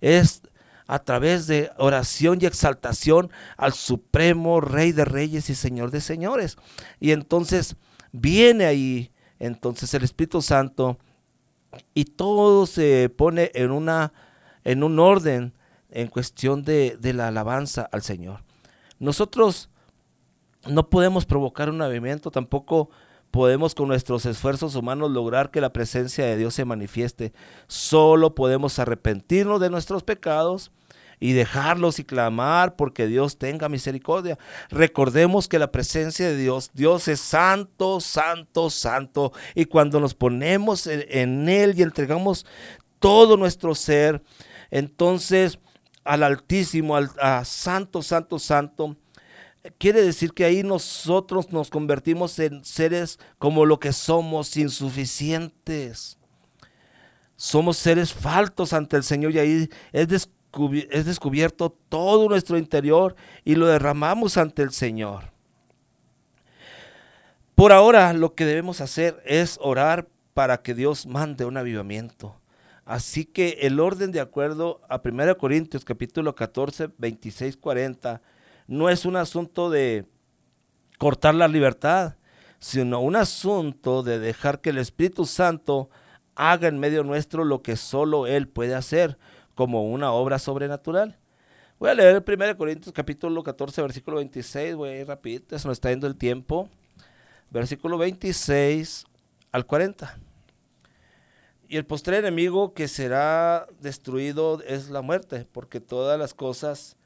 es 0.00 0.42
a 0.88 0.98
través 1.00 1.46
de 1.46 1.70
oración 1.76 2.38
y 2.40 2.46
exaltación 2.46 3.30
al 3.58 3.74
supremo 3.74 4.62
Rey 4.62 4.92
de 4.92 5.04
Reyes 5.04 5.50
y 5.50 5.54
Señor 5.54 5.90
de 5.90 6.00
Señores. 6.00 6.56
Y 6.98 7.12
entonces 7.12 7.76
viene 8.10 8.64
ahí, 8.64 9.12
entonces 9.38 9.92
el 9.92 10.02
Espíritu 10.02 10.40
Santo 10.40 10.98
y 11.92 12.06
todo 12.06 12.66
se 12.66 13.10
pone 13.14 13.52
en, 13.54 13.70
una, 13.70 14.14
en 14.64 14.82
un 14.82 14.98
orden 14.98 15.52
en 15.90 16.08
cuestión 16.08 16.64
de, 16.64 16.96
de 16.98 17.12
la 17.12 17.28
alabanza 17.28 17.86
al 17.92 18.00
Señor. 18.00 18.42
Nosotros 18.98 19.68
no 20.66 20.88
podemos 20.88 21.26
provocar 21.26 21.68
un 21.68 21.82
avivamiento, 21.82 22.30
tampoco 22.30 22.88
podemos 23.30 23.74
con 23.74 23.88
nuestros 23.88 24.24
esfuerzos 24.24 24.74
humanos 24.74 25.10
lograr 25.10 25.50
que 25.50 25.60
la 25.60 25.74
presencia 25.74 26.24
de 26.24 26.38
Dios 26.38 26.54
se 26.54 26.64
manifieste. 26.64 27.34
Solo 27.66 28.34
podemos 28.34 28.78
arrepentirnos 28.78 29.60
de 29.60 29.68
nuestros 29.68 30.02
pecados 30.02 30.72
y 31.20 31.32
dejarlos 31.32 31.98
y 31.98 32.04
clamar 32.04 32.76
porque 32.76 33.06
Dios 33.06 33.38
tenga 33.38 33.68
misericordia. 33.68 34.38
Recordemos 34.70 35.48
que 35.48 35.58
la 35.58 35.72
presencia 35.72 36.28
de 36.28 36.36
Dios, 36.36 36.70
Dios 36.74 37.08
es 37.08 37.20
santo, 37.20 38.00
santo, 38.00 38.70
santo. 38.70 39.32
Y 39.54 39.66
cuando 39.66 40.00
nos 40.00 40.14
ponemos 40.14 40.86
en, 40.86 41.48
Él 41.48 41.74
y 41.76 41.82
entregamos 41.82 42.46
todo 42.98 43.36
nuestro 43.36 43.74
ser, 43.74 44.22
entonces 44.70 45.58
al 46.04 46.22
Altísimo, 46.22 46.96
al 46.96 47.10
a 47.20 47.44
Santo, 47.44 48.02
Santo, 48.02 48.38
Santo, 48.38 48.96
quiere 49.78 50.02
decir 50.02 50.32
que 50.32 50.44
ahí 50.44 50.62
nosotros 50.62 51.52
nos 51.52 51.70
convertimos 51.70 52.38
en 52.38 52.64
seres 52.64 53.18
como 53.38 53.66
lo 53.66 53.78
que 53.78 53.92
somos, 53.92 54.56
insuficientes. 54.56 56.18
Somos 57.36 57.76
seres 57.76 58.12
faltos 58.12 58.72
ante 58.72 58.96
el 58.96 59.04
Señor 59.04 59.32
y 59.32 59.38
ahí 59.38 59.70
es 59.92 60.08
es 60.90 61.06
descubierto 61.06 61.76
todo 61.88 62.28
nuestro 62.28 62.58
interior 62.58 63.16
y 63.44 63.54
lo 63.54 63.66
derramamos 63.66 64.36
ante 64.36 64.62
el 64.62 64.72
Señor. 64.72 65.32
Por 67.54 67.72
ahora 67.72 68.12
lo 68.12 68.34
que 68.34 68.44
debemos 68.44 68.80
hacer 68.80 69.20
es 69.26 69.58
orar 69.60 70.08
para 70.32 70.62
que 70.62 70.74
Dios 70.74 71.06
mande 71.06 71.44
un 71.44 71.56
avivamiento. 71.56 72.40
Así 72.84 73.24
que 73.24 73.58
el 73.62 73.80
orden 73.80 74.12
de 74.12 74.20
acuerdo 74.20 74.80
a 74.88 75.00
1 75.04 75.36
Corintios 75.36 75.84
capítulo 75.84 76.34
14, 76.34 76.90
26, 76.96 77.56
40 77.56 78.22
no 78.66 78.88
es 78.88 79.04
un 79.04 79.16
asunto 79.16 79.70
de 79.70 80.06
cortar 80.98 81.34
la 81.34 81.48
libertad, 81.48 82.16
sino 82.60 83.00
un 83.00 83.16
asunto 83.16 84.02
de 84.02 84.18
dejar 84.18 84.60
que 84.60 84.70
el 84.70 84.78
Espíritu 84.78 85.26
Santo 85.26 85.90
haga 86.34 86.68
en 86.68 86.78
medio 86.78 87.02
nuestro 87.02 87.44
lo 87.44 87.62
que 87.62 87.76
solo 87.76 88.26
Él 88.26 88.48
puede 88.48 88.74
hacer 88.74 89.18
como 89.58 89.82
una 89.82 90.12
obra 90.12 90.38
sobrenatural. 90.38 91.18
Voy 91.80 91.90
a 91.90 91.94
leer 91.94 92.24
1 92.24 92.56
Corintios 92.56 92.94
capítulo 92.94 93.42
14, 93.42 93.82
versículo 93.82 94.18
26, 94.18 94.76
voy 94.76 95.00
a 95.00 95.04
rapidito, 95.04 95.58
se 95.58 95.66
nos 95.66 95.78
está 95.78 95.90
yendo 95.90 96.06
el 96.06 96.14
tiempo. 96.14 96.68
Versículo 97.50 97.98
26 97.98 99.04
al 99.50 99.66
40. 99.66 100.16
Y 101.66 101.76
el 101.76 101.84
postre 101.84 102.18
enemigo 102.18 102.72
que 102.72 102.86
será 102.86 103.66
destruido 103.80 104.62
es 104.62 104.90
la 104.90 105.02
muerte, 105.02 105.44
porque 105.50 105.80
todas 105.80 106.16
las 106.20 106.34
cosas, 106.34 106.96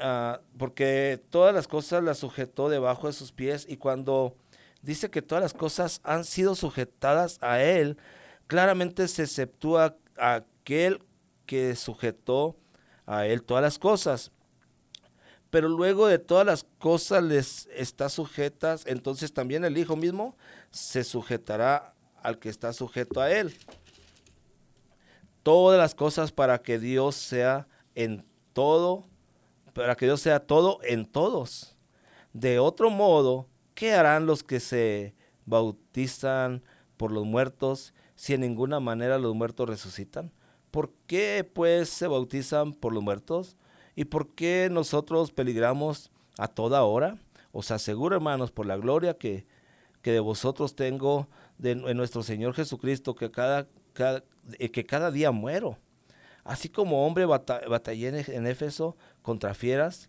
ah, 0.00 0.40
porque 0.58 1.22
todas 1.30 1.54
las 1.54 1.68
cosas 1.68 2.02
las 2.02 2.18
sujetó 2.18 2.68
debajo 2.68 3.06
de 3.06 3.12
sus 3.12 3.30
pies, 3.30 3.64
y 3.68 3.76
cuando 3.76 4.34
dice 4.82 5.10
que 5.10 5.22
todas 5.22 5.42
las 5.42 5.54
cosas 5.54 6.00
han 6.02 6.24
sido 6.24 6.56
sujetadas 6.56 7.38
a 7.40 7.62
él, 7.62 7.98
claramente 8.48 9.06
se 9.06 9.22
exceptúa 9.22 9.94
aquel 10.16 10.98
que 11.48 11.74
sujetó 11.76 12.56
a 13.06 13.26
él 13.26 13.42
todas 13.42 13.62
las 13.62 13.78
cosas. 13.78 14.30
Pero 15.48 15.70
luego 15.70 16.06
de 16.06 16.18
todas 16.18 16.44
las 16.44 16.66
cosas 16.78 17.24
les 17.24 17.66
está 17.74 18.10
sujetas, 18.10 18.84
entonces 18.86 19.32
también 19.32 19.64
el 19.64 19.78
Hijo 19.78 19.96
mismo 19.96 20.36
se 20.70 21.04
sujetará 21.04 21.94
al 22.22 22.38
que 22.38 22.50
está 22.50 22.74
sujeto 22.74 23.22
a 23.22 23.32
él. 23.32 23.56
Todas 25.42 25.78
las 25.78 25.94
cosas 25.94 26.32
para 26.32 26.58
que 26.58 26.78
Dios 26.78 27.14
sea 27.14 27.66
en 27.94 28.26
todo, 28.52 29.06
para 29.72 29.96
que 29.96 30.04
Dios 30.04 30.20
sea 30.20 30.40
todo 30.40 30.80
en 30.82 31.06
todos. 31.06 31.78
De 32.34 32.58
otro 32.58 32.90
modo, 32.90 33.48
¿qué 33.74 33.94
harán 33.94 34.26
los 34.26 34.42
que 34.42 34.60
se 34.60 35.14
bautizan 35.46 36.62
por 36.98 37.10
los 37.10 37.24
muertos 37.24 37.94
si 38.16 38.34
en 38.34 38.42
ninguna 38.42 38.80
manera 38.80 39.16
los 39.16 39.34
muertos 39.34 39.66
resucitan? 39.66 40.30
¿Por 40.70 40.92
qué 41.06 41.48
pues 41.50 41.88
se 41.88 42.06
bautizan 42.06 42.72
por 42.72 42.92
los 42.92 43.02
muertos? 43.02 43.56
¿Y 43.96 44.04
por 44.04 44.34
qué 44.34 44.68
nosotros 44.70 45.32
peligramos 45.32 46.10
a 46.36 46.48
toda 46.48 46.84
hora? 46.84 47.18
Os 47.52 47.70
aseguro, 47.70 48.16
hermanos, 48.16 48.52
por 48.52 48.66
la 48.66 48.76
gloria 48.76 49.14
que, 49.16 49.46
que 50.02 50.12
de 50.12 50.20
vosotros 50.20 50.76
tengo 50.76 51.28
de, 51.58 51.74
nuestro 51.74 52.22
Señor 52.22 52.54
Jesucristo, 52.54 53.14
que 53.14 53.30
cada, 53.30 53.66
eh, 54.58 54.70
que 54.70 54.84
cada 54.84 55.10
día 55.10 55.30
muero. 55.30 55.78
Así 56.44 56.68
como 56.68 57.06
hombre 57.06 57.26
batallé 57.26 58.08
en, 58.08 58.46
Éfeso 58.46 58.96
contra 59.22 59.54
fieras, 59.54 60.08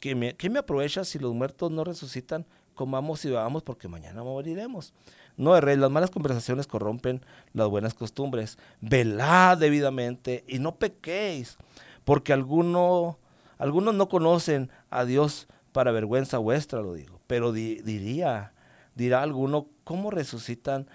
¿qué 0.00 0.14
me, 0.14 0.36
me 0.50 0.58
aprovecha 0.58 1.04
si 1.04 1.18
los 1.18 1.32
muertos 1.32 1.70
no 1.70 1.84
resucitan? 1.84 2.46
Comamos 2.74 3.24
y 3.24 3.28
bebamos 3.28 3.62
porque 3.62 3.88
mañana 3.88 4.22
moriremos. 4.22 4.92
No 5.36 5.56
erréis, 5.56 5.78
las 5.78 5.90
malas 5.90 6.10
conversaciones 6.10 6.66
corrompen 6.66 7.24
las 7.52 7.68
buenas 7.68 7.94
costumbres. 7.94 8.58
Velad 8.80 9.58
debidamente 9.58 10.44
y 10.46 10.58
no 10.58 10.76
pequéis, 10.76 11.56
porque 12.04 12.32
alguno, 12.32 13.18
algunos 13.58 13.94
no 13.94 14.08
conocen 14.08 14.70
a 14.90 15.04
Dios 15.04 15.48
para 15.72 15.90
vergüenza 15.90 16.38
vuestra, 16.38 16.82
lo 16.82 16.94
digo. 16.94 17.20
Pero 17.26 17.52
diría, 17.52 18.52
dirá 18.94 19.22
alguno, 19.22 19.68
¿cómo 19.82 20.10
resucitan 20.10 20.86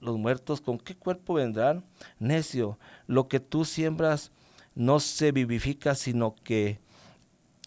los 0.00 0.18
muertos? 0.18 0.60
¿Con 0.60 0.78
qué 0.78 0.94
cuerpo 0.94 1.34
vendrán? 1.34 1.84
Necio, 2.18 2.78
lo 3.06 3.28
que 3.28 3.40
tú 3.40 3.64
siembras 3.64 4.32
no 4.74 5.00
se 5.00 5.32
vivifica, 5.32 5.94
sino 5.94 6.34
que 6.44 6.78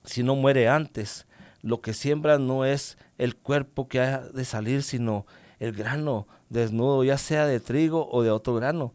si 0.03 0.23
no 0.23 0.35
muere 0.35 0.69
antes. 0.69 1.25
Lo 1.61 1.81
que 1.81 1.93
siembras 1.93 2.39
no 2.39 2.65
es 2.65 2.97
el 3.17 3.35
cuerpo 3.35 3.87
que 3.87 3.99
ha 3.99 4.19
de 4.19 4.45
salir, 4.45 4.81
sino 4.81 5.25
el 5.61 5.73
grano 5.73 6.27
desnudo, 6.49 7.03
ya 7.03 7.19
sea 7.19 7.45
de 7.45 7.59
trigo 7.59 8.09
o 8.11 8.23
de 8.23 8.31
otro 8.31 8.55
grano. 8.55 8.93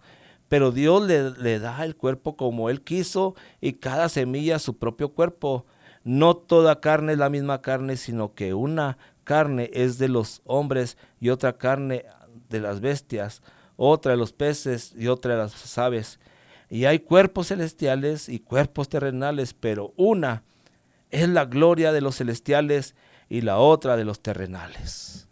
Pero 0.48 0.72
Dios 0.72 1.06
le, 1.06 1.58
da 1.60 1.84
el 1.84 1.94
cuerpo 1.94 2.36
como 2.36 2.70
Él 2.70 2.82
quiso 2.82 3.36
y 3.60 3.74
cada 3.74 4.08
semilla 4.08 4.58
su 4.58 4.76
propio 4.76 5.10
cuerpo. 5.10 5.64
No 6.02 6.36
toda 6.36 6.80
carne 6.80 7.12
es 7.12 7.18
la 7.18 7.30
misma 7.30 7.62
carne, 7.62 7.96
sino 7.96 8.34
que 8.34 8.52
una 8.52 8.98
carne 9.22 9.70
es 9.72 9.98
de 9.98 10.08
los 10.08 10.42
hombres 10.44 10.98
y 11.20 11.28
otra 11.28 11.56
carne 11.56 12.04
de 12.48 12.60
las 12.60 12.80
bestias, 12.80 13.42
otra 13.76 14.12
de 14.12 14.18
los 14.18 14.32
peces 14.32 14.92
y 14.96 15.06
otra 15.06 15.34
de 15.34 15.38
las 15.38 15.78
aves. 15.78 16.18
Y 16.68 16.86
hay 16.86 16.98
cuerpos 16.98 17.48
celestiales 17.48 18.28
y 18.28 18.40
cuerpos 18.40 18.88
terrenales, 18.88 19.54
pero 19.54 19.94
una 19.96 20.42
es 21.10 21.28
la 21.28 21.44
gloria 21.44 21.92
de 21.92 22.00
los 22.00 22.16
celestiales 22.16 22.96
y 23.28 23.42
la 23.42 23.58
otra 23.58 23.96
de 23.96 24.04
los 24.04 24.20
terrenales. 24.20 25.25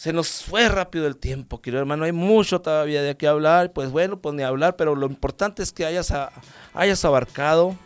Se 0.00 0.14
nos 0.14 0.44
fue 0.44 0.66
rápido 0.70 1.06
el 1.06 1.18
tiempo, 1.18 1.60
querido 1.60 1.82
hermano. 1.82 2.06
Hay 2.06 2.12
mucho 2.12 2.62
todavía 2.62 3.02
de 3.02 3.18
qué 3.18 3.26
hablar. 3.26 3.74
Pues 3.74 3.90
bueno, 3.90 4.18
pues 4.18 4.34
ni 4.34 4.42
hablar, 4.42 4.76
pero 4.76 4.96
lo 4.96 5.04
importante 5.04 5.62
es 5.62 5.72
que 5.72 5.84
hayas, 5.84 6.10
hayas 6.72 7.04
abarcado 7.04 7.76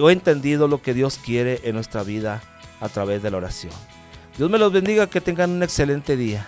o 0.00 0.08
entendido 0.08 0.68
lo 0.68 0.80
que 0.80 0.94
Dios 0.94 1.20
quiere 1.22 1.60
en 1.64 1.74
nuestra 1.74 2.02
vida 2.02 2.40
a 2.80 2.88
través 2.88 3.22
de 3.22 3.30
la 3.30 3.36
oración. 3.36 3.74
Dios 4.38 4.48
me 4.48 4.56
los 4.56 4.72
bendiga, 4.72 5.06
que 5.10 5.20
tengan 5.20 5.50
un 5.50 5.62
excelente 5.62 6.16
día. 6.16 6.46